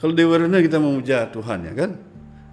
kalau 0.00 0.14
Dewa 0.16 0.36
Rena 0.40 0.58
kita 0.64 0.80
memuja 0.80 1.28
Tuhan 1.28 1.68
ya 1.68 1.74
kan. 1.76 1.90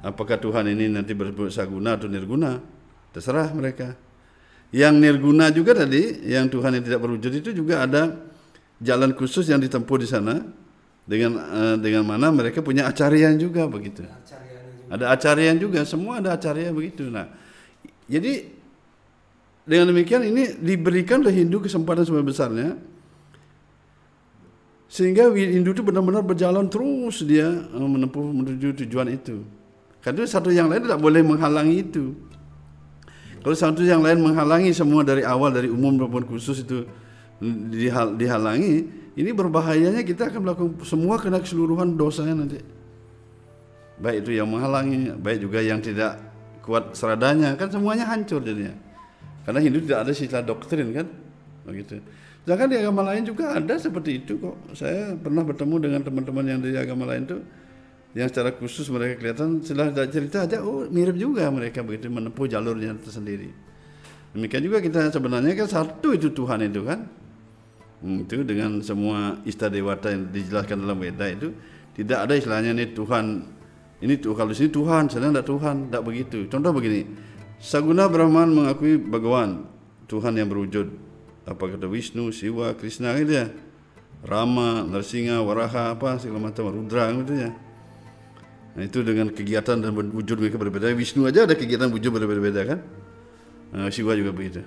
Apakah 0.05 0.37
Tuhan 0.37 0.69
ini 0.69 0.85
nanti 0.91 1.17
bersebut 1.17 1.49
saguna 1.49 1.97
atau 1.97 2.05
nirguna? 2.05 2.61
Terserah 3.09 3.49
mereka. 3.57 4.04
Yang 4.73 4.93
nirguna 4.97 5.53
juga 5.53 5.77
tadi, 5.77 6.25
yang 6.25 6.49
Tuhan 6.49 6.77
yang 6.79 6.83
tidak 6.83 6.99
berwujud 7.03 7.31
itu 7.31 7.49
juga 7.53 7.85
ada 7.85 8.17
jalan 8.81 9.13
khusus 9.15 9.47
yang 9.47 9.61
ditempuh 9.61 9.97
di 10.01 10.07
sana 10.09 10.41
dengan 11.05 11.37
eh, 11.37 11.75
dengan 11.79 12.03
mana 12.03 12.33
mereka 12.33 12.59
punya 12.65 12.89
acarian 12.89 13.37
juga 13.37 13.69
begitu. 13.69 14.03
Ada 14.89 15.13
acarian 15.13 15.57
juga, 15.57 15.85
semua 15.85 16.19
ada 16.19 16.35
acarian 16.35 16.73
begitu. 16.75 17.07
Nah, 17.07 17.29
jadi 18.09 18.51
dengan 19.65 19.95
demikian 19.95 20.21
ini 20.27 20.57
diberikan 20.61 21.25
oleh 21.25 21.33
Hindu 21.33 21.63
kesempatan 21.63 22.05
sebesar 22.05 22.25
besarnya 22.25 22.69
sehingga 24.85 25.27
Hindu 25.33 25.73
itu 25.73 25.81
benar-benar 25.81 26.21
berjalan 26.21 26.69
terus 26.69 27.25
dia 27.25 27.49
eh, 27.49 27.89
menempuh 27.89 28.25
menuju 28.31 28.85
tujuan 28.85 29.11
itu. 29.11 29.41
Karena 29.99 30.21
satu 30.29 30.53
yang 30.53 30.69
lain 30.69 30.85
tidak 30.85 31.01
boleh 31.01 31.25
menghalangi 31.25 31.81
itu. 31.81 32.13
Kalau 33.45 33.53
satu 33.53 33.85
yang 33.85 34.01
lain 34.01 34.25
menghalangi 34.25 34.73
semua 34.73 35.05
dari 35.05 35.21
awal 35.21 35.53
dari 35.53 35.69
umum 35.69 35.93
maupun 35.93 36.25
khusus 36.25 36.65
itu 36.65 36.81
dihal, 37.69 38.17
dihalangi, 38.17 38.89
ini 39.13 39.29
berbahayanya 39.37 40.01
kita 40.01 40.33
akan 40.33 40.49
melakukan 40.49 40.81
semua 40.81 41.21
kena 41.21 41.37
keseluruhan 41.37 41.93
dosanya 41.93 42.41
nanti. 42.41 42.57
Baik 44.01 44.25
itu 44.25 44.41
yang 44.41 44.49
menghalangi, 44.49 45.13
baik 45.21 45.45
juga 45.45 45.61
yang 45.61 45.77
tidak 45.77 46.17
kuat 46.65 46.97
seradanya, 46.97 47.53
kan 47.53 47.69
semuanya 47.69 48.09
hancur 48.09 48.41
jadinya. 48.41 48.73
Karena 49.45 49.61
Hindu 49.61 49.85
tidak 49.85 50.09
ada 50.09 50.11
sila 50.17 50.41
doktrin 50.41 50.89
kan, 50.89 51.05
begitu. 51.69 52.01
Sedangkan 52.41 52.65
di 52.65 52.77
agama 52.81 53.05
lain 53.13 53.29
juga 53.29 53.61
ada 53.61 53.77
seperti 53.77 54.25
itu 54.25 54.41
kok. 54.41 54.57
Saya 54.73 55.13
pernah 55.21 55.45
bertemu 55.45 55.75
dengan 55.77 56.01
teman-teman 56.01 56.45
yang 56.49 56.59
dari 56.65 56.81
agama 56.81 57.05
lain 57.05 57.29
tuh, 57.29 57.45
yang 58.15 58.31
secara 58.31 58.55
khusus 58.55 58.87
mereka 58.87 59.19
kelihatan 59.19 59.59
setelah 59.59 59.91
cerita 60.07 60.47
aja, 60.47 60.63
oh 60.63 60.87
mirip 60.87 61.19
juga 61.19 61.51
mereka 61.51 61.83
begitu 61.83 62.07
menempuh 62.07 62.47
jalurnya 62.47 62.95
tersendiri. 62.95 63.51
Demikian 64.31 64.63
juga 64.63 64.79
kita 64.79 65.11
sebenarnya 65.11 65.51
kan 65.55 65.67
satu 65.67 66.15
itu 66.15 66.31
Tuhan 66.31 66.63
itu 66.63 66.81
kan, 66.87 67.07
Hmm, 68.05 68.21
itu 68.21 68.45
dengan 68.45 68.83
semua 68.85 69.41
ista 69.49 69.65
dewata 69.65 70.13
yang 70.13 70.29
dijelaskan 70.29 70.83
dalam 70.83 71.01
Weda 71.01 71.25
itu 71.25 71.49
tidak 71.97 72.29
ada 72.29 72.37
istilahnya 72.37 72.77
nih 72.77 72.93
Tuhan 72.93 73.25
ini 74.05 74.13
tuh 74.21 74.37
kalau 74.37 74.53
sini 74.53 74.69
Tuhan 74.69 75.09
sedang 75.09 75.33
tidak 75.33 75.49
Tuhan 75.49 75.75
tidak 75.89 76.03
begitu. 76.05 76.45
Contoh 76.45 76.69
begini 76.69 77.01
Saguna 77.57 78.05
Brahman 78.05 78.53
mengakui 78.53 79.01
Bhagawan 79.01 79.65
Tuhan 80.05 80.37
yang 80.37 80.51
berwujud. 80.53 80.87
Apa 81.49 81.65
kata 81.65 81.89
Wisnu 81.89 82.29
Siwa 82.29 82.77
Krishna 82.77 83.17
gitu 83.17 83.41
ya. 83.41 83.49
Rama 84.21 84.85
Narsinga 84.85 85.41
Waraha 85.41 85.97
apa 85.97 86.21
segala 86.21 86.53
macam 86.53 86.69
Rudra 86.69 87.09
gitu 87.09 87.33
ya 87.33 87.64
nah 88.75 88.83
itu 88.83 88.99
dengan 89.01 89.31
kegiatan 89.31 89.79
dan 89.79 89.91
wujud 89.95 90.35
mereka 90.35 90.59
berbeda 90.59 90.91
Wisnu 90.91 91.25
aja 91.25 91.47
ada 91.47 91.55
kegiatan 91.55 91.87
wujud 91.87 92.11
berbeda-beda 92.11 92.63
kan 92.67 92.79
Nah, 93.75 93.91
Siwa 93.91 94.15
juga 94.15 94.31
begitu 94.31 94.63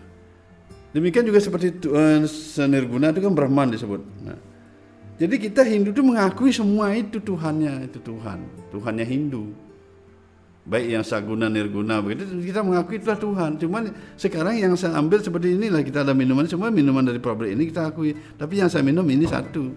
Demikian 0.88 1.28
juga 1.28 1.36
seperti 1.36 1.84
uh, 1.88 2.24
Sanirguna 2.24 3.12
itu 3.12 3.20
kan 3.20 3.36
Brahman 3.36 3.68
disebut. 3.68 4.00
Nah, 4.24 4.40
jadi 5.20 5.36
kita 5.36 5.60
Hindu 5.60 5.92
itu 5.92 6.00
mengakui 6.00 6.48
semua 6.48 6.96
itu 6.96 7.20
Tuhannya, 7.20 7.92
itu 7.92 8.00
Tuhan, 8.00 8.40
Tuhannya 8.72 9.04
Hindu. 9.04 9.52
Baik 10.64 10.96
yang 10.96 11.04
Saguna, 11.04 11.52
Nirguna 11.52 12.00
begitu 12.00 12.24
kita 12.40 12.64
mengakui 12.64 13.04
itulah 13.04 13.20
Tuhan. 13.20 13.60
Cuman 13.60 13.92
sekarang 14.16 14.56
yang 14.56 14.72
saya 14.80 14.96
ambil 14.96 15.20
seperti 15.20 15.60
inilah 15.60 15.84
kita 15.84 16.08
ada 16.08 16.16
minuman 16.16 16.48
semua 16.48 16.72
minuman 16.72 17.04
dari 17.04 17.20
pabrik 17.20 17.52
ini 17.52 17.68
kita 17.68 17.92
akui. 17.92 18.16
Tapi 18.16 18.54
yang 18.56 18.72
saya 18.72 18.80
minum 18.80 19.04
ini 19.04 19.28
satu. 19.28 19.68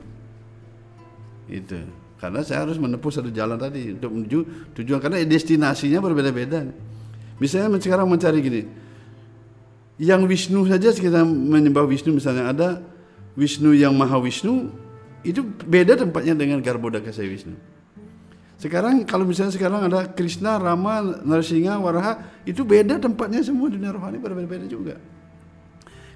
Itu. 1.52 2.01
Karena 2.22 2.46
saya 2.46 2.70
harus 2.70 2.78
menempuh 2.78 3.10
satu 3.10 3.34
jalan 3.34 3.58
tadi 3.58 3.98
untuk 3.98 4.14
menuju 4.14 4.40
tujuan 4.78 5.02
karena 5.02 5.26
destinasinya 5.26 5.98
berbeda-beda. 6.06 6.70
Misalnya 7.42 7.82
sekarang 7.82 8.06
mencari 8.06 8.38
gini, 8.46 8.62
yang 9.98 10.30
Wisnu 10.30 10.70
saja 10.70 10.94
kita 10.94 11.26
menyembah 11.26 11.82
Wisnu 11.90 12.14
misalnya 12.14 12.54
ada 12.54 12.70
Wisnu 13.34 13.74
yang 13.74 13.98
Maha 13.98 14.22
Wisnu 14.22 14.70
itu 15.26 15.42
beda 15.46 15.98
tempatnya 15.98 16.38
dengan 16.38 16.62
Garbhodaka 16.62 17.10
Saya 17.10 17.26
Wisnu. 17.26 17.58
Sekarang 18.62 19.02
kalau 19.10 19.26
misalnya 19.26 19.58
sekarang 19.58 19.90
ada 19.90 20.06
Krishna, 20.14 20.62
Rama, 20.62 21.26
Narsinga, 21.26 21.82
Waraha 21.82 22.22
itu 22.46 22.62
beda 22.62 23.02
tempatnya 23.02 23.42
semua 23.42 23.74
dunia 23.74 23.90
rohani 23.90 24.22
berbeda-beda 24.22 24.70
juga. 24.70 25.02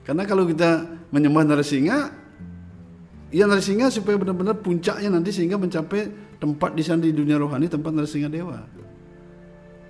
Karena 0.06 0.22
kalau 0.30 0.46
kita 0.46 0.86
menyembah 1.10 1.42
Narsinga 1.42 2.14
ya 3.36 3.44
Narsinga 3.52 3.92
supaya 3.92 4.16
benar-benar 4.16 4.56
puncaknya 4.64 5.12
nanti 5.12 5.36
sehingga 5.36 5.60
mencapai 5.60 6.08
tempat 6.40 6.72
di 6.72 6.84
sana 6.88 7.04
di 7.04 7.12
dunia 7.12 7.36
rohani 7.36 7.68
tempat 7.68 7.92
Narsinga 7.92 8.32
Dewa. 8.32 8.64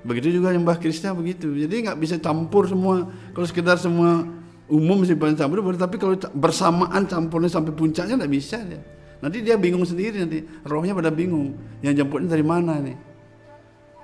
Begitu 0.01 0.41
juga 0.41 0.49
nyembah 0.49 0.81
Krishna 0.81 1.13
begitu. 1.13 1.53
Jadi 1.53 1.85
nggak 1.85 1.97
bisa 2.01 2.17
campur 2.17 2.65
semua. 2.65 3.05
Kalau 3.37 3.45
sekedar 3.45 3.77
semua 3.77 4.25
umum 4.65 5.05
sih 5.05 5.13
paling 5.13 5.37
campur 5.37 5.61
tapi 5.77 6.01
kalau 6.01 6.17
bersamaan 6.33 7.05
campurnya 7.05 7.53
sampai 7.53 7.69
puncaknya 7.73 8.17
nggak 8.17 8.33
bisa 8.33 8.57
ya. 8.65 8.81
Nanti 9.21 9.45
dia 9.45 9.57
bingung 9.61 9.85
sendiri 9.85 10.25
nanti. 10.25 10.41
Rohnya 10.65 10.97
pada 10.97 11.13
bingung. 11.13 11.53
Yang 11.85 12.05
jemputnya 12.05 12.33
dari 12.33 12.45
mana 12.45 12.81
nih? 12.81 12.97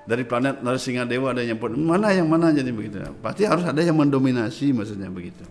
Dari 0.06 0.24
planet 0.26 0.66
Narsinga 0.66 1.06
Dewa 1.06 1.34
ada 1.34 1.42
yang 1.46 1.58
jemput. 1.58 1.74
Mana 1.78 2.14
yang 2.14 2.30
mana 2.30 2.54
jadi 2.54 2.70
begitu. 2.74 3.02
Pasti 3.22 3.46
harus 3.46 3.66
ada 3.66 3.82
yang 3.82 3.98
mendominasi 3.98 4.74
maksudnya 4.74 5.10
begitu. 5.10 5.46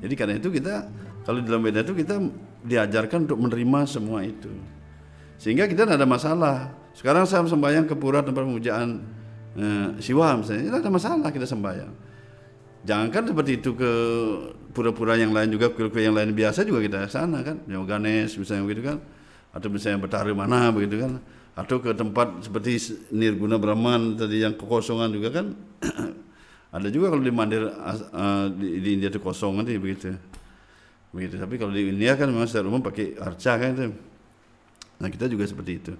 Jadi 0.00 0.14
karena 0.16 0.34
itu 0.40 0.48
kita 0.48 0.88
kalau 1.24 1.38
dalam 1.44 1.60
beda 1.60 1.84
itu 1.84 1.92
kita 1.92 2.16
diajarkan 2.64 3.28
untuk 3.28 3.38
menerima 3.40 3.80
semua 3.84 4.24
itu. 4.24 4.50
Sehingga 5.40 5.64
kita 5.68 5.88
tidak 5.88 5.96
ada 6.00 6.08
masalah. 6.08 6.56
Sekarang 6.92 7.24
saya 7.24 7.44
sembahyang 7.46 7.88
ke 7.88 7.94
pura 7.96 8.20
tempat 8.20 8.44
pemujaan 8.44 9.00
eh, 9.56 9.88
siwa 10.00 10.36
misalnya, 10.36 10.68
tidak 10.68 10.78
ada 10.84 10.90
masalah 10.92 11.28
kita 11.32 11.46
sembahyang. 11.48 11.92
Jangankan 12.80 13.22
seperti 13.28 13.52
itu 13.60 13.76
ke 13.76 13.92
pura-pura 14.72 15.12
yang 15.20 15.36
lain 15.36 15.52
juga, 15.52 15.68
kuil-kuil 15.68 16.08
yang 16.08 16.16
lain 16.16 16.32
biasa 16.32 16.64
juga 16.64 16.80
kita 16.80 17.12
sana 17.12 17.44
kan, 17.44 17.60
yang 17.68 17.84
Ganesh 17.84 18.40
misalnya 18.40 18.64
begitu 18.64 18.82
kan, 18.88 18.98
atau 19.52 19.68
misalnya 19.68 20.00
Betari 20.00 20.32
mana 20.32 20.72
begitu 20.72 20.96
kan, 21.04 21.20
atau 21.52 21.76
ke 21.76 21.92
tempat 21.92 22.40
seperti 22.40 22.80
Nirguna 23.12 23.60
Brahman 23.60 24.16
tadi 24.16 24.40
yang 24.40 24.56
kekosongan 24.56 25.12
juga 25.12 25.28
kan, 25.28 25.46
ada 26.70 26.86
juga 26.86 27.10
kalau 27.10 27.22
di 27.22 27.34
Mandir 27.34 27.66
uh, 27.66 28.46
di, 28.54 28.78
di 28.78 28.90
India 28.94 29.10
itu 29.10 29.18
kosong 29.18 29.58
nanti 29.58 29.74
begitu, 29.74 30.14
begitu. 31.10 31.34
Tapi 31.34 31.54
kalau 31.58 31.74
di 31.74 31.90
India 31.90 32.14
kan 32.14 32.30
memang 32.30 32.46
secara 32.46 32.70
umum 32.70 32.78
pakai 32.78 33.18
arca 33.18 33.52
kan 33.58 33.68
itu. 33.74 33.90
Nah 35.02 35.08
kita 35.10 35.26
juga 35.26 35.50
seperti 35.50 35.72
itu. 35.82 35.92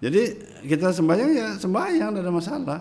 Jadi 0.00 0.22
kita 0.64 0.96
sembahyang 0.96 1.30
ya 1.36 1.48
sembahyang 1.60 2.16
tidak 2.16 2.24
ada 2.24 2.32
masalah. 2.32 2.80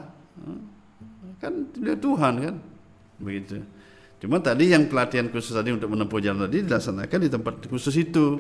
Kan 1.43 1.67
dia 1.75 1.99
Tuhan 1.99 2.33
kan. 2.39 2.55
Begitu. 3.19 3.59
Cuma 4.19 4.39
tadi 4.39 4.71
yang 4.71 4.87
pelatihan 4.87 5.27
khusus 5.27 5.51
tadi 5.51 5.75
untuk 5.75 5.91
menempuh 5.91 6.19
jalan 6.23 6.47
tadi 6.47 6.63
dilaksanakan 6.63 7.19
di 7.19 7.29
tempat 7.31 7.53
khusus 7.67 7.95
itu. 7.99 8.39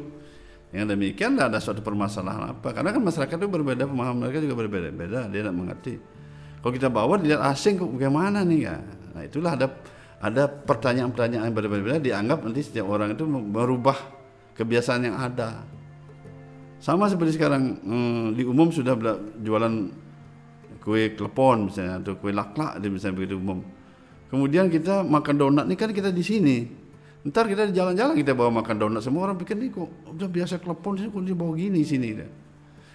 Yang 0.69 0.95
demikian 0.95 1.35
tidak 1.35 1.47
ada 1.51 1.59
suatu 1.59 1.81
permasalahan 1.83 2.55
apa. 2.55 2.71
Karena 2.71 2.93
kan 2.93 3.01
masyarakat 3.01 3.35
itu 3.41 3.49
berbeda, 3.49 3.83
pemahaman 3.89 4.27
mereka 4.27 4.39
juga 4.39 4.55
berbeda-beda. 4.55 5.27
Dia 5.27 5.39
tidak 5.43 5.55
mengerti. 5.55 6.18
Kalau 6.59 6.73
kita 6.75 6.91
bawa 6.91 7.15
dilihat 7.15 7.39
asing 7.47 7.79
bagaimana 7.79 8.43
nih 8.43 8.59
ya? 8.67 8.75
Nah 9.15 9.21
itulah 9.23 9.55
ada 9.55 9.67
ada 10.19 10.51
pertanyaan-pertanyaan 10.51 11.47
yang 11.47 11.55
berbeda-beda 11.55 11.99
dianggap 12.03 12.43
nanti 12.43 12.59
setiap 12.59 12.91
orang 12.91 13.15
itu 13.15 13.23
merubah 13.23 13.95
kebiasaan 14.59 15.07
yang 15.07 15.15
ada. 15.15 15.63
Sama 16.83 17.07
seperti 17.07 17.39
sekarang 17.39 17.79
hmm, 17.79 18.35
di 18.35 18.43
umum 18.43 18.71
sudah 18.71 18.95
jualan 19.39 19.73
kue 20.83 21.15
klepon 21.15 21.71
misalnya 21.71 22.03
atau 22.03 22.19
kue 22.19 22.35
laklak 22.35 22.79
dia 22.83 22.91
misalnya 22.91 23.15
begitu 23.23 23.39
umum. 23.39 23.63
Kemudian 24.27 24.67
kita 24.67 25.07
makan 25.07 25.35
donat 25.39 25.65
ini 25.67 25.75
kan 25.79 25.95
kita 25.95 26.11
di 26.11 26.23
sini. 26.23 26.57
Ntar 27.23 27.51
kita 27.51 27.67
di 27.67 27.75
jalan-jalan 27.75 28.15
kita 28.15 28.31
bawa 28.35 28.63
makan 28.63 28.75
donat 28.79 29.01
semua 29.03 29.27
orang 29.27 29.39
pikir 29.39 29.55
nih 29.59 29.71
kok 29.75 29.87
udah 30.15 30.27
biasa 30.27 30.59
klepon 30.59 30.99
sih 30.99 31.07
kok 31.07 31.23
dia 31.23 31.35
bawa 31.35 31.55
gini 31.55 31.83
sini. 31.87 32.19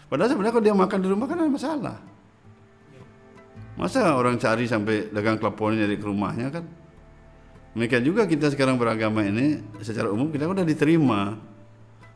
Padahal 0.08 0.28
sebenarnya 0.32 0.52
kalau 0.52 0.64
dia 0.64 0.76
makan 0.76 0.98
di 1.00 1.08
rumah 1.08 1.26
kan 1.28 1.36
ada 1.40 1.48
masalah. 1.48 1.96
Masa 3.74 4.14
orang 4.14 4.38
cari 4.38 4.70
sampai 4.70 5.10
dagang 5.10 5.38
klepon 5.42 5.74
dari 5.74 5.98
ke 5.98 6.06
rumahnya 6.06 6.50
kan? 6.54 6.64
Demikian 7.74 8.06
juga 8.06 8.22
kita 8.30 8.54
sekarang 8.54 8.78
beragama 8.78 9.26
ini 9.26 9.58
secara 9.82 10.06
umum 10.06 10.30
kita 10.30 10.46
udah 10.46 10.62
diterima 10.62 11.34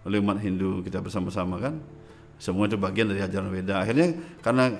oleh 0.06 0.22
umat 0.22 0.38
Hindu 0.38 0.86
kita 0.86 1.02
bersama-sama 1.02 1.58
kan. 1.58 1.82
Semua 2.38 2.70
itu 2.70 2.78
bagian 2.78 3.10
dari 3.10 3.18
ajaran 3.18 3.50
Weda. 3.50 3.82
Akhirnya 3.82 4.14
karena 4.38 4.70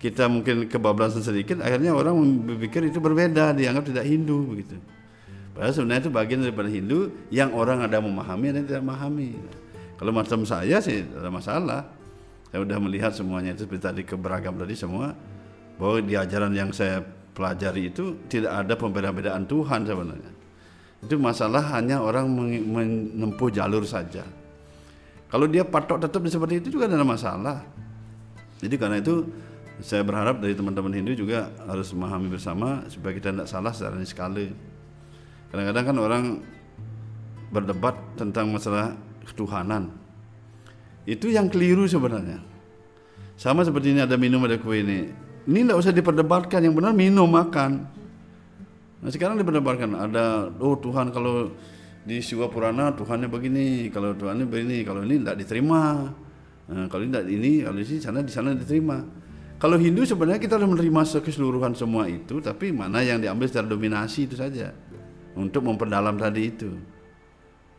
kita 0.00 0.32
mungkin 0.32 0.66
kebablasan 0.72 1.20
sedikit, 1.20 1.60
akhirnya 1.60 1.92
orang 1.92 2.16
berpikir 2.48 2.88
itu 2.88 2.96
berbeda, 2.96 3.52
dianggap 3.52 3.92
tidak 3.92 4.08
Hindu 4.08 4.56
begitu. 4.56 4.80
Padahal 5.52 5.76
sebenarnya 5.76 6.08
itu 6.08 6.12
bagian 6.16 6.40
daripada 6.40 6.68
Hindu 6.72 7.12
yang 7.28 7.52
orang 7.52 7.84
ada 7.84 8.00
memahami 8.00 8.56
dan 8.56 8.64
tidak 8.64 8.80
memahami. 8.80 9.36
Kalau 10.00 10.10
macam 10.16 10.48
saya 10.48 10.80
sih 10.80 11.04
ada 11.04 11.28
masalah. 11.28 11.92
Saya 12.48 12.64
sudah 12.64 12.80
melihat 12.80 13.12
semuanya 13.12 13.52
itu 13.52 13.68
seperti 13.68 13.84
tadi 13.84 14.02
keberagam 14.04 14.56
tadi 14.56 14.76
semua 14.76 15.12
bahwa 15.76 15.98
di 16.02 16.14
ajaran 16.16 16.52
yang 16.52 16.70
saya 16.72 17.00
pelajari 17.32 17.88
itu 17.88 18.16
tidak 18.28 18.64
ada 18.64 18.74
pembeda-bedaan 18.76 19.44
Tuhan 19.48 19.88
sebenarnya. 19.88 20.32
Itu 21.02 21.18
masalah 21.18 21.74
hanya 21.74 21.98
orang 21.98 22.30
menempuh 22.68 23.50
jalur 23.50 23.82
saja. 23.82 24.22
Kalau 25.32 25.48
dia 25.48 25.64
patok 25.64 26.04
tetap 26.04 26.20
seperti 26.28 26.60
itu 26.60 26.76
juga 26.76 26.86
tidak 26.86 27.02
ada 27.02 27.08
masalah. 27.08 27.58
Jadi 28.62 28.74
karena 28.78 29.00
itu 29.00 29.26
saya 29.82 30.06
berharap 30.06 30.38
dari 30.38 30.54
teman-teman 30.54 30.94
Hindu 30.94 31.18
juga 31.18 31.50
harus 31.66 31.90
memahami 31.90 32.30
bersama 32.30 32.86
supaya 32.86 33.16
kita 33.16 33.34
tidak 33.34 33.48
salah 33.50 33.72
secara 33.74 33.98
niskala. 33.98 34.46
Kadang-kadang 35.50 35.84
kan 35.88 35.96
orang 35.98 36.24
berdebat 37.50 37.96
tentang 38.14 38.52
masalah 38.52 38.94
ketuhanan. 39.26 39.90
Itu 41.08 41.32
yang 41.32 41.50
keliru 41.50 41.88
sebenarnya. 41.90 42.38
Sama 43.34 43.66
seperti 43.66 43.90
ini 43.90 44.00
ada 44.04 44.14
minum 44.14 44.44
ada 44.46 44.54
kue 44.60 44.84
ini. 44.84 45.10
Ini 45.42 45.66
tidak 45.66 45.78
usah 45.82 45.92
diperdebatkan, 45.94 46.62
yang 46.62 46.74
benar 46.74 46.94
minum 46.94 47.26
makan. 47.26 47.86
Nah 49.02 49.10
sekarang 49.10 49.34
diperdebatkan 49.34 49.90
ada 49.98 50.46
oh 50.62 50.78
Tuhan 50.78 51.10
kalau 51.10 51.50
di 52.06 52.22
Siwa 52.22 52.46
Purana 52.46 52.94
Tuhannya 52.94 53.26
begini, 53.26 53.90
kalau 53.90 54.14
Tuhannya 54.14 54.46
begini, 54.46 54.86
kalau 54.86 55.02
ini 55.02 55.22
tidak 55.22 55.36
diterima. 55.42 56.10
Nah, 56.70 56.86
kalau 56.86 57.04
tidak 57.06 57.26
ini, 57.26 57.66
kalau 57.66 57.78
di 57.78 57.98
sana 57.98 58.22
di 58.22 58.32
sana 58.32 58.54
diterima. 58.54 59.02
Kalau 59.58 59.78
Hindu 59.78 60.02
sebenarnya 60.02 60.42
kita 60.42 60.58
harus 60.58 60.66
menerima 60.66 61.02
keseluruhan 61.22 61.74
semua 61.78 62.10
itu, 62.10 62.42
tapi 62.42 62.74
mana 62.74 62.98
yang 63.02 63.22
diambil 63.22 63.46
secara 63.46 63.70
dominasi 63.70 64.26
itu 64.26 64.34
saja 64.34 64.74
untuk 65.38 65.62
memperdalam 65.62 66.18
tadi 66.18 66.50
itu. 66.50 66.70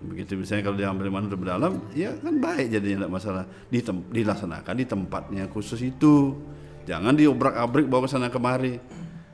Begitu 0.04 0.40
misalnya 0.40 0.64
kalau 0.68 0.78
diambil 0.80 1.08
mana 1.12 1.28
untuk 1.28 1.44
berdalam, 1.44 1.80
ya 1.96 2.16
kan 2.20 2.40
baik 2.40 2.72
jadinya 2.72 3.04
tidak 3.04 3.12
masalah. 3.12 3.44
Ditem- 3.68 4.08
dilaksanakan 4.12 4.74
di 4.80 4.86
tempatnya 4.88 5.44
khusus 5.52 5.80
itu. 5.84 6.36
Jangan 6.84 7.16
diobrak-abrik 7.16 7.88
bawa 7.88 8.06
ke 8.06 8.10
sana 8.12 8.28
kemari. 8.28 8.76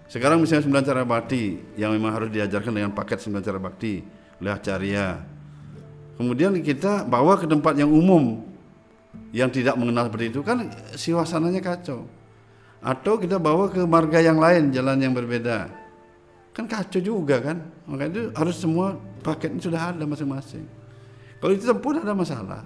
Sekarang 0.09 0.41
misalnya 0.41 0.65
sembilan 0.65 0.85
cara 0.85 1.01
bakti 1.05 1.57
yang 1.77 1.93
memang 1.93 2.11
harus 2.17 2.29
diajarkan 2.33 2.73
dengan 2.73 2.91
paket 2.97 3.21
sembilan 3.21 3.43
cara 3.45 3.59
bakti 3.61 4.01
oleh 4.41 4.51
acarya. 4.53 5.07
Kemudian 6.17 6.57
kita 6.65 7.05
bawa 7.05 7.37
ke 7.37 7.45
tempat 7.45 7.77
yang 7.77 7.93
umum 7.93 8.41
yang 9.29 9.53
tidak 9.53 9.77
mengenal 9.77 10.09
seperti 10.09 10.25
itu 10.33 10.41
kan 10.41 10.65
suasananya 10.97 11.61
kacau. 11.61 12.09
Atau 12.79 13.19
kita 13.19 13.37
bawa 13.37 13.67
ke 13.69 13.83
marga 13.83 14.23
yang 14.23 14.39
lain, 14.39 14.71
jalan 14.71 14.97
yang 14.97 15.13
berbeda. 15.13 15.67
Kan 16.55 16.65
kacau 16.65 16.99
juga 17.03 17.43
kan. 17.43 17.61
Maka 17.85 18.07
itu 18.07 18.31
harus 18.33 18.55
semua 18.57 18.95
paketnya 19.21 19.61
sudah 19.61 19.81
ada 19.93 20.03
masing-masing. 20.07 20.63
Kalau 21.39 21.53
itu 21.55 21.69
pun 21.75 21.99
ada 21.99 22.15
masalah. 22.15 22.63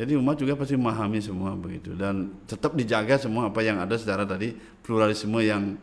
Jadi 0.00 0.16
umat 0.16 0.40
juga 0.40 0.56
pasti 0.56 0.80
memahami 0.80 1.20
semua 1.20 1.52
begitu. 1.52 1.92
Dan 1.92 2.40
tetap 2.48 2.72
dijaga 2.72 3.20
semua 3.20 3.52
apa 3.52 3.60
yang 3.60 3.76
ada 3.76 4.00
secara 4.00 4.24
tadi 4.24 4.56
pluralisme 4.80 5.36
yang 5.44 5.76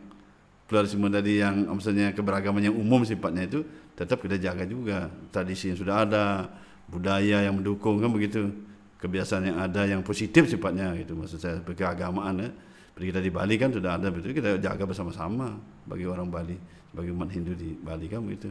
pluralisme 0.66 1.06
tadi 1.06 1.38
yang 1.38 1.70
maksudnya 1.70 2.10
keberagaman 2.10 2.66
yang 2.66 2.74
umum 2.74 3.06
sifatnya 3.06 3.46
itu 3.46 3.62
tetap 3.94 4.18
kita 4.18 4.34
jaga 4.42 4.66
juga. 4.66 5.06
Tradisi 5.30 5.70
yang 5.70 5.78
sudah 5.78 6.02
ada 6.02 6.50
budaya 6.90 7.46
yang 7.46 7.62
mendukung 7.62 8.02
kan 8.02 8.10
begitu. 8.10 8.50
Kebiasaan 8.98 9.54
yang 9.54 9.58
ada 9.62 9.86
yang 9.86 10.02
positif 10.02 10.50
sifatnya 10.50 10.90
gitu 10.98 11.14
maksud 11.14 11.38
saya 11.38 11.62
keagamaan 11.62 12.42
ya. 12.42 12.50
Seperti 12.90 13.14
kita 13.14 13.20
di 13.22 13.30
Bali 13.30 13.54
kan 13.54 13.70
sudah 13.70 14.02
ada 14.02 14.10
begitu. 14.10 14.42
Kita 14.42 14.58
jaga 14.58 14.82
bersama-sama 14.82 15.54
bagi 15.86 16.10
orang 16.10 16.26
Bali 16.26 16.58
bagi 16.90 17.14
umat 17.14 17.30
Hindu 17.30 17.54
di 17.54 17.78
Bali 17.78 18.10
kan 18.10 18.26
begitu. 18.26 18.50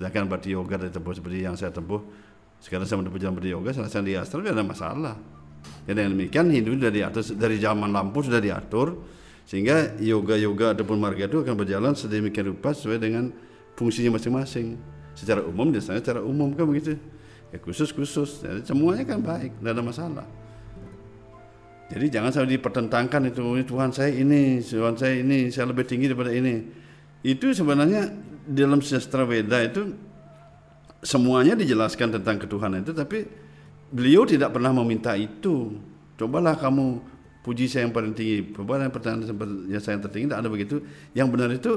Sedangkan 0.00 0.32
berarti 0.32 0.56
yoga 0.56 0.80
dari 0.80 0.88
tempuh 0.88 1.12
seperti 1.12 1.44
yang 1.44 1.60
saya 1.60 1.68
tempuh 1.68 2.00
sekarang 2.64 2.88
saya 2.88 3.04
menempuh 3.04 3.20
jalan 3.20 3.44
yoga 3.44 3.76
saya 3.76 4.00
di 4.00 4.16
astral 4.16 4.40
tidak 4.40 4.56
ada 4.56 4.64
masalah. 4.64 5.14
Ya 5.84 5.92
dengan 5.92 6.16
demikian 6.16 6.48
Hindu 6.48 6.80
sudah 6.80 6.88
diatur 6.88 7.22
dari 7.36 7.56
zaman 7.60 7.92
lampu 7.92 8.24
sudah 8.24 8.40
diatur 8.40 9.04
sehingga 9.44 10.00
yoga-yoga 10.00 10.72
ataupun 10.72 10.96
marga 10.96 11.28
itu 11.28 11.44
akan 11.44 11.60
berjalan 11.60 11.92
sedemikian 11.92 12.56
rupa 12.56 12.72
sesuai 12.72 12.96
dengan 12.96 13.28
fungsinya 13.76 14.16
masing-masing. 14.16 14.80
Secara 15.12 15.44
umum 15.44 15.68
biasanya 15.68 16.00
secara 16.00 16.24
umum 16.24 16.56
kan 16.56 16.64
begitu? 16.64 16.96
Ya 17.52 17.60
khusus 17.60 17.92
khusus 17.92 18.40
jadi 18.40 18.64
semuanya 18.64 19.04
kan 19.04 19.20
baik 19.20 19.60
tidak 19.60 19.72
ada 19.76 19.82
masalah. 19.84 20.26
Jadi 21.92 22.06
jangan 22.08 22.32
sampai 22.32 22.56
dipertentangkan 22.56 23.28
itu 23.28 23.44
"Ini 23.44 23.64
Tuhan 23.68 23.90
saya 23.92 24.08
ini 24.08 24.64
Tuhan 24.64 24.96
saya 24.96 25.20
ini 25.20 25.52
saya 25.52 25.68
lebih 25.68 25.84
tinggi 25.84 26.08
daripada 26.08 26.32
ini. 26.32 26.64
Itu 27.20 27.52
sebenarnya 27.52 28.08
dalam 28.48 28.80
sastra 28.80 29.28
Weda 29.28 29.60
itu 29.60 29.92
semuanya 31.04 31.52
dijelaskan 31.52 32.16
tentang 32.18 32.40
ketuhanan 32.40 32.80
itu 32.80 32.96
tapi 32.96 33.28
beliau 33.92 34.24
tidak 34.24 34.56
pernah 34.56 34.72
meminta 34.72 35.12
itu. 35.14 35.76
Cobalah 36.16 36.56
kamu 36.56 37.02
puji 37.44 37.68
saya 37.68 37.84
yang 37.84 37.92
paling 37.92 38.16
tinggi 38.16 38.40
yang 38.56 38.90
pertanyaan 38.90 39.28
yang 39.68 39.82
saya 39.82 40.00
yang 40.00 40.02
tertinggi 40.08 40.26
tidak 40.32 40.40
ada 40.40 40.50
begitu. 40.50 40.76
Yang 41.12 41.28
benar 41.28 41.48
itu 41.52 41.72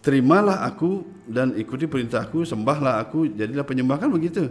terimalah 0.00 0.64
aku 0.64 1.04
dan 1.28 1.52
ikuti 1.54 1.84
perintahku 1.84 2.48
sembahlah 2.48 2.98
aku 3.04 3.28
jadilah 3.36 3.62
penyembah. 3.62 4.00
Kan 4.00 4.08
begitu? 4.08 4.48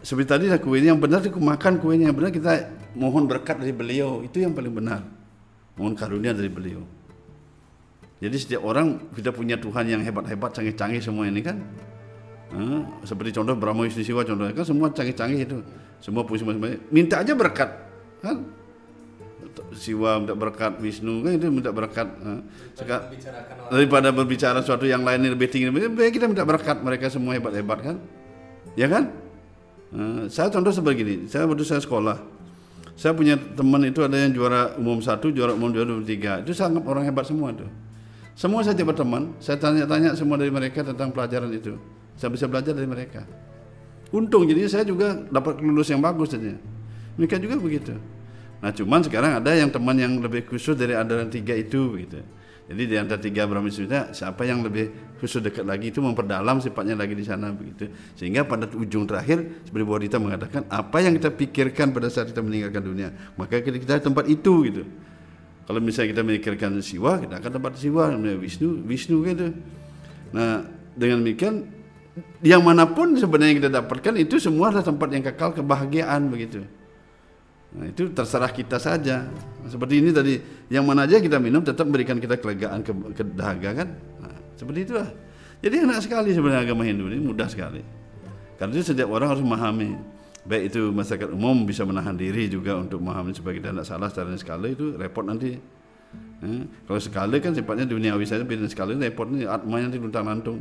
Seperti 0.00 0.26
tadi 0.26 0.44
lah 0.48 0.58
kue 0.58 0.80
yang 0.80 0.96
benar 0.96 1.20
itu 1.20 1.36
makan 1.36 1.76
kuenya 1.76 2.08
yang 2.08 2.16
benar 2.16 2.32
kita 2.32 2.72
mohon 2.96 3.28
berkat 3.30 3.60
dari 3.60 3.70
beliau. 3.70 4.24
Itu 4.24 4.40
yang 4.42 4.56
paling 4.56 4.72
benar. 4.72 5.04
Mohon 5.76 5.94
karunia 5.94 6.32
dari 6.32 6.48
beliau. 6.48 6.82
Jadi 8.20 8.36
setiap 8.36 8.64
orang 8.64 9.12
kita 9.16 9.32
punya 9.32 9.56
Tuhan 9.56 9.88
yang 9.88 10.00
hebat-hebat 10.04 10.52
canggih-canggih 10.52 11.00
semua 11.00 11.24
ini 11.28 11.40
kan 11.40 11.56
Eh, 12.50 12.82
seperti 13.06 13.30
contoh 13.30 13.54
Brahma 13.54 13.86
Wisnu 13.86 14.02
Siwa 14.02 14.26
contohnya 14.26 14.50
kan 14.50 14.66
semua 14.66 14.90
canggih-canggih 14.90 15.46
itu. 15.46 15.58
Semua 16.02 16.26
punya 16.26 16.42
semua 16.42 16.54
minta 16.90 17.22
aja 17.22 17.32
berkat 17.38 17.70
kan? 18.18 18.42
Siwa 19.70 20.18
minta 20.18 20.34
berkat 20.34 20.82
Wisnu 20.82 21.22
kan 21.22 21.30
itu 21.38 21.46
minta 21.46 21.70
berkat 21.70 22.10
eh. 22.10 22.40
Seka- 22.74 23.06
daripada 23.70 24.10
berbicara 24.10 24.58
sesuatu 24.66 24.82
yang 24.82 25.06
lain 25.06 25.22
yang 25.30 25.38
lebih 25.38 25.46
tinggi 25.46 25.70
lebih 25.70 26.10
kita 26.10 26.26
minta 26.26 26.42
berkat 26.42 26.82
mereka 26.82 27.06
semua 27.06 27.38
hebat-hebat 27.38 27.78
kan? 27.86 27.96
Ya 28.74 28.90
kan? 28.90 29.14
Eh, 29.94 30.26
saya 30.26 30.50
contoh 30.50 30.74
seperti 30.74 31.06
gini 31.06 31.14
saya 31.30 31.46
waktu 31.46 31.62
saya 31.62 31.78
sekolah 31.78 32.18
saya 32.98 33.14
punya 33.14 33.38
teman 33.38 33.80
itu 33.86 34.02
ada 34.02 34.18
yang 34.18 34.34
juara 34.34 34.74
umum 34.74 34.98
satu 34.98 35.30
juara 35.30 35.54
umum 35.54 35.70
dua 35.70 35.86
dua 35.86 36.02
tiga. 36.02 36.42
Itu 36.42 36.50
sangat 36.50 36.82
orang 36.82 37.06
hebat 37.06 37.30
semua 37.30 37.54
tuh 37.54 37.70
semua 38.34 38.66
saya 38.66 38.74
coba 38.74 38.92
teman 38.98 39.22
saya 39.38 39.54
tanya-tanya 39.54 40.18
semua 40.18 40.34
dari 40.34 40.50
mereka 40.50 40.82
tentang 40.82 41.14
pelajaran 41.14 41.50
itu 41.54 41.78
saya 42.20 42.28
bisa 42.28 42.44
belajar 42.44 42.76
dari 42.76 42.84
mereka. 42.84 43.24
Untung 44.12 44.44
jadi 44.44 44.68
saya 44.68 44.84
juga 44.84 45.16
dapat 45.32 45.64
lulus 45.64 45.88
yang 45.88 46.04
bagus 46.04 46.36
saja 46.36 46.52
mereka 47.16 47.40
juga 47.40 47.56
begitu. 47.56 47.96
Nah 48.60 48.70
cuman 48.76 49.00
sekarang 49.00 49.40
ada 49.40 49.56
yang 49.56 49.72
teman 49.72 49.96
yang 49.96 50.20
lebih 50.20 50.44
khusus 50.44 50.76
dari 50.76 50.92
antara 50.92 51.24
tiga 51.24 51.56
itu 51.56 51.96
begitu 51.96 52.20
jadi 52.70 52.86
di 52.86 52.94
antara 52.94 53.18
tiga 53.18 53.50
Brahma 53.50 53.66
Suda 53.66 54.14
siapa 54.14 54.46
yang 54.46 54.62
lebih 54.62 55.18
khusus 55.18 55.42
dekat 55.42 55.66
lagi 55.66 55.90
itu 55.90 55.98
memperdalam 55.98 56.62
sifatnya 56.62 56.94
lagi 56.94 57.18
di 57.18 57.26
sana 57.26 57.50
begitu. 57.50 57.90
Sehingga 58.14 58.46
pada 58.46 58.70
ujung 58.70 59.10
terakhir 59.10 59.66
seperti 59.66 59.82
Bu 59.82 59.98
Adita 59.98 60.22
mengatakan 60.22 60.62
apa 60.70 61.02
yang 61.02 61.18
kita 61.18 61.34
pikirkan 61.34 61.90
pada 61.90 62.06
saat 62.06 62.30
kita 62.30 62.38
meninggalkan 62.38 62.78
dunia 62.78 63.10
maka 63.34 63.58
kita, 63.58 63.74
kita 63.74 63.98
tempat 64.06 64.30
itu 64.30 64.70
gitu. 64.70 64.86
Kalau 65.66 65.82
misalnya 65.82 66.14
kita 66.14 66.22
memikirkan 66.22 66.78
Siwa 66.78 67.18
kita 67.18 67.42
akan 67.42 67.50
tempat 67.58 67.74
Siwa 67.74 68.14
Wisnu 68.38 68.86
Wisnu 68.86 69.18
gitu. 69.26 69.50
Nah 70.30 70.62
dengan 70.94 71.26
demikian 71.26 71.66
yang 72.42 72.62
mana 72.64 72.88
pun 72.90 73.14
sebenarnya 73.14 73.54
kita 73.56 73.70
dapatkan 73.70 74.14
itu 74.18 74.42
semua 74.42 74.74
adalah 74.74 74.86
tempat 74.86 75.08
yang 75.14 75.22
kekal 75.22 75.50
kebahagiaan 75.54 76.26
begitu. 76.26 76.66
Nah, 77.70 77.86
itu 77.86 78.10
terserah 78.10 78.50
kita 78.50 78.82
saja. 78.82 79.30
Seperti 79.70 80.02
ini 80.02 80.10
tadi, 80.10 80.34
yang 80.66 80.82
mana 80.82 81.06
aja 81.06 81.22
kita 81.22 81.38
minum 81.38 81.62
tetap 81.62 81.86
memberikan 81.86 82.18
kita 82.18 82.34
kelegaan, 82.42 82.82
ke, 82.82 82.90
ke 83.14 83.22
dahaga 83.22 83.84
kan. 83.84 83.88
Nah, 84.18 84.34
seperti 84.58 84.90
itulah. 84.90 85.08
Jadi 85.60 85.74
enak 85.86 86.00
sekali 86.02 86.34
sebenarnya 86.34 86.66
agama 86.66 86.82
Hindu 86.82 87.06
ini 87.06 87.22
mudah 87.22 87.46
sekali. 87.46 87.84
Karena 88.58 88.72
itu 88.74 88.90
setiap 88.90 89.08
orang 89.12 89.36
harus 89.36 89.44
memahami. 89.44 89.94
Baik 90.40 90.72
itu 90.72 90.88
masyarakat 90.90 91.30
umum 91.30 91.68
bisa 91.68 91.84
menahan 91.84 92.16
diri 92.16 92.48
juga 92.48 92.74
untuk 92.80 92.98
memahami 92.98 93.36
supaya 93.36 93.60
kita 93.60 93.70
tidak 93.70 93.86
salah 93.86 94.08
secara 94.08 94.34
skala 94.40 94.66
itu 94.72 94.96
repot 94.96 95.22
nanti. 95.22 95.60
Eh, 96.40 96.64
kalau 96.88 96.98
sekali 96.98 97.38
kan 97.38 97.52
sifatnya 97.52 97.86
duniawi 97.86 98.24
saja, 98.24 98.42
bila 98.42 98.66
sekali 98.66 98.96
repot 98.96 99.28
nih 99.28 99.46
atmanya 99.46 99.92
nanti 99.92 100.00
luntang 100.00 100.26
lantung. 100.26 100.58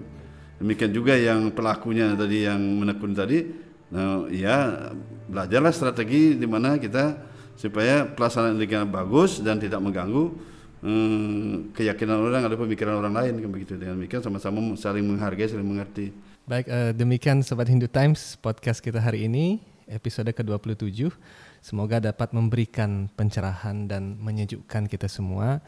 Demikian 0.59 0.91
juga 0.91 1.15
yang 1.15 1.55
pelakunya 1.55 2.13
tadi 2.19 2.43
yang 2.43 2.59
menekun 2.59 3.15
tadi, 3.15 3.47
nah, 3.89 4.27
ya 4.27 4.91
belajarlah 5.31 5.71
strategi 5.71 6.35
di 6.35 6.47
mana 6.47 6.75
kita 6.75 7.15
supaya 7.55 8.07
pelaksanaan 8.07 8.59
kita 8.59 8.83
bagus 8.87 9.39
dan 9.39 9.59
tidak 9.59 9.79
mengganggu 9.79 10.35
hmm, 10.83 11.75
keyakinan 11.75 12.19
orang 12.19 12.43
atau 12.47 12.59
pemikiran 12.59 12.99
orang 12.99 13.11
lain 13.11 13.33
kan 13.43 13.49
begitu 13.51 13.75
dengan 13.75 13.99
demikian 13.99 14.23
sama-sama 14.23 14.75
saling 14.79 15.03
menghargai 15.03 15.47
saling 15.51 15.67
mengerti 15.67 16.15
Baik, 16.49 16.65
eh, 16.65 16.91
demikian 16.97 17.45
Sobat 17.45 17.69
Hindu 17.69 17.85
Times 17.85 18.33
podcast 18.41 18.81
kita 18.81 18.97
hari 18.97 19.29
ini, 19.29 19.61
episode 19.85 20.33
ke-27. 20.33 21.13
Semoga 21.61 22.01
dapat 22.01 22.33
memberikan 22.33 23.05
pencerahan 23.13 23.85
dan 23.85 24.17
menyejukkan 24.17 24.89
kita 24.89 25.05
semua. 25.05 25.61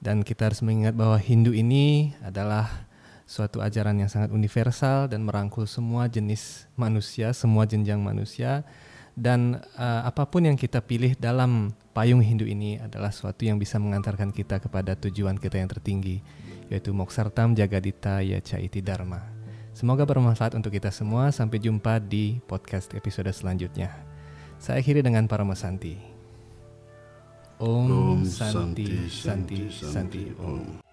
Dan 0.00 0.24
kita 0.24 0.48
harus 0.48 0.64
mengingat 0.64 0.96
bahwa 0.96 1.20
Hindu 1.20 1.52
ini 1.52 2.16
adalah 2.24 2.83
suatu 3.24 3.64
ajaran 3.64 3.96
yang 3.96 4.08
sangat 4.12 4.30
universal 4.30 5.08
dan 5.08 5.24
merangkul 5.24 5.64
semua 5.64 6.08
jenis 6.08 6.68
manusia, 6.76 7.32
semua 7.32 7.64
jenjang 7.64 8.00
manusia. 8.00 8.64
Dan 9.14 9.62
eh, 9.78 10.02
apa 10.04 10.26
pun 10.26 10.44
yang 10.44 10.58
kita 10.58 10.82
pilih 10.82 11.14
dalam 11.16 11.72
payung 11.94 12.20
Hindu 12.20 12.44
ini 12.44 12.82
adalah 12.82 13.14
suatu 13.14 13.46
yang 13.46 13.56
bisa 13.56 13.78
mengantarkan 13.78 14.34
kita 14.34 14.58
kepada 14.58 14.98
tujuan 14.98 15.38
kita 15.38 15.62
yang 15.62 15.70
tertinggi, 15.70 16.18
yaitu 16.66 16.90
Moksartam 16.90 17.54
Jagadita 17.54 18.20
Yacaiti 18.20 18.82
Dharma. 18.82 19.22
Semoga 19.74 20.06
bermanfaat 20.06 20.54
untuk 20.54 20.70
kita 20.70 20.90
semua. 20.94 21.34
Sampai 21.34 21.58
jumpa 21.58 21.98
di 21.98 22.38
podcast 22.46 22.94
episode 22.94 23.30
selanjutnya. 23.34 23.90
Saya 24.58 24.78
akhiri 24.78 25.02
dengan 25.02 25.26
para 25.26 25.42
Santi. 25.58 25.98
Om, 27.58 28.26
Santi, 28.26 29.06
Santi, 29.10 29.70
Santi, 29.70 30.22
Om. 30.38 30.83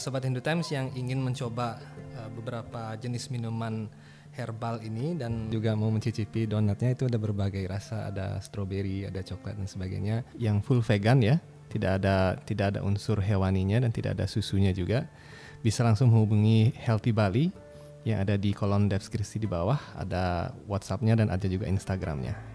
Sobat 0.00 0.24
Hindu 0.24 0.40
Times 0.40 0.72
yang 0.72 0.88
ingin 0.96 1.20
mencoba 1.20 1.76
uh, 2.16 2.30
beberapa 2.32 2.96
jenis 2.96 3.28
minuman 3.28 3.84
herbal 4.32 4.80
ini 4.80 5.12
dan 5.20 5.52
juga 5.52 5.76
mau 5.76 5.92
mencicipi 5.92 6.48
donatnya 6.48 6.96
itu 6.96 7.04
ada 7.04 7.20
berbagai 7.20 7.60
rasa, 7.68 8.08
ada 8.08 8.40
stroberi, 8.40 9.04
ada 9.04 9.20
coklat 9.20 9.60
dan 9.60 9.68
sebagainya 9.68 10.24
yang 10.40 10.64
full 10.64 10.80
vegan 10.80 11.20
ya. 11.20 11.36
Tidak 11.70 12.02
ada 12.02 12.34
tidak 12.48 12.74
ada 12.74 12.80
unsur 12.82 13.20
hewaninya 13.20 13.84
dan 13.84 13.92
tidak 13.92 14.18
ada 14.18 14.26
susunya 14.26 14.72
juga. 14.72 15.06
Bisa 15.60 15.84
langsung 15.84 16.10
menghubungi 16.10 16.72
Healthy 16.80 17.12
Bali 17.12 17.52
yang 18.08 18.24
ada 18.24 18.40
di 18.40 18.56
kolom 18.56 18.88
deskripsi 18.88 19.36
di 19.36 19.46
bawah, 19.46 19.78
ada 19.92 20.56
WhatsAppnya 20.64 21.20
dan 21.20 21.28
ada 21.28 21.44
juga 21.44 21.68
Instagramnya. 21.68 22.49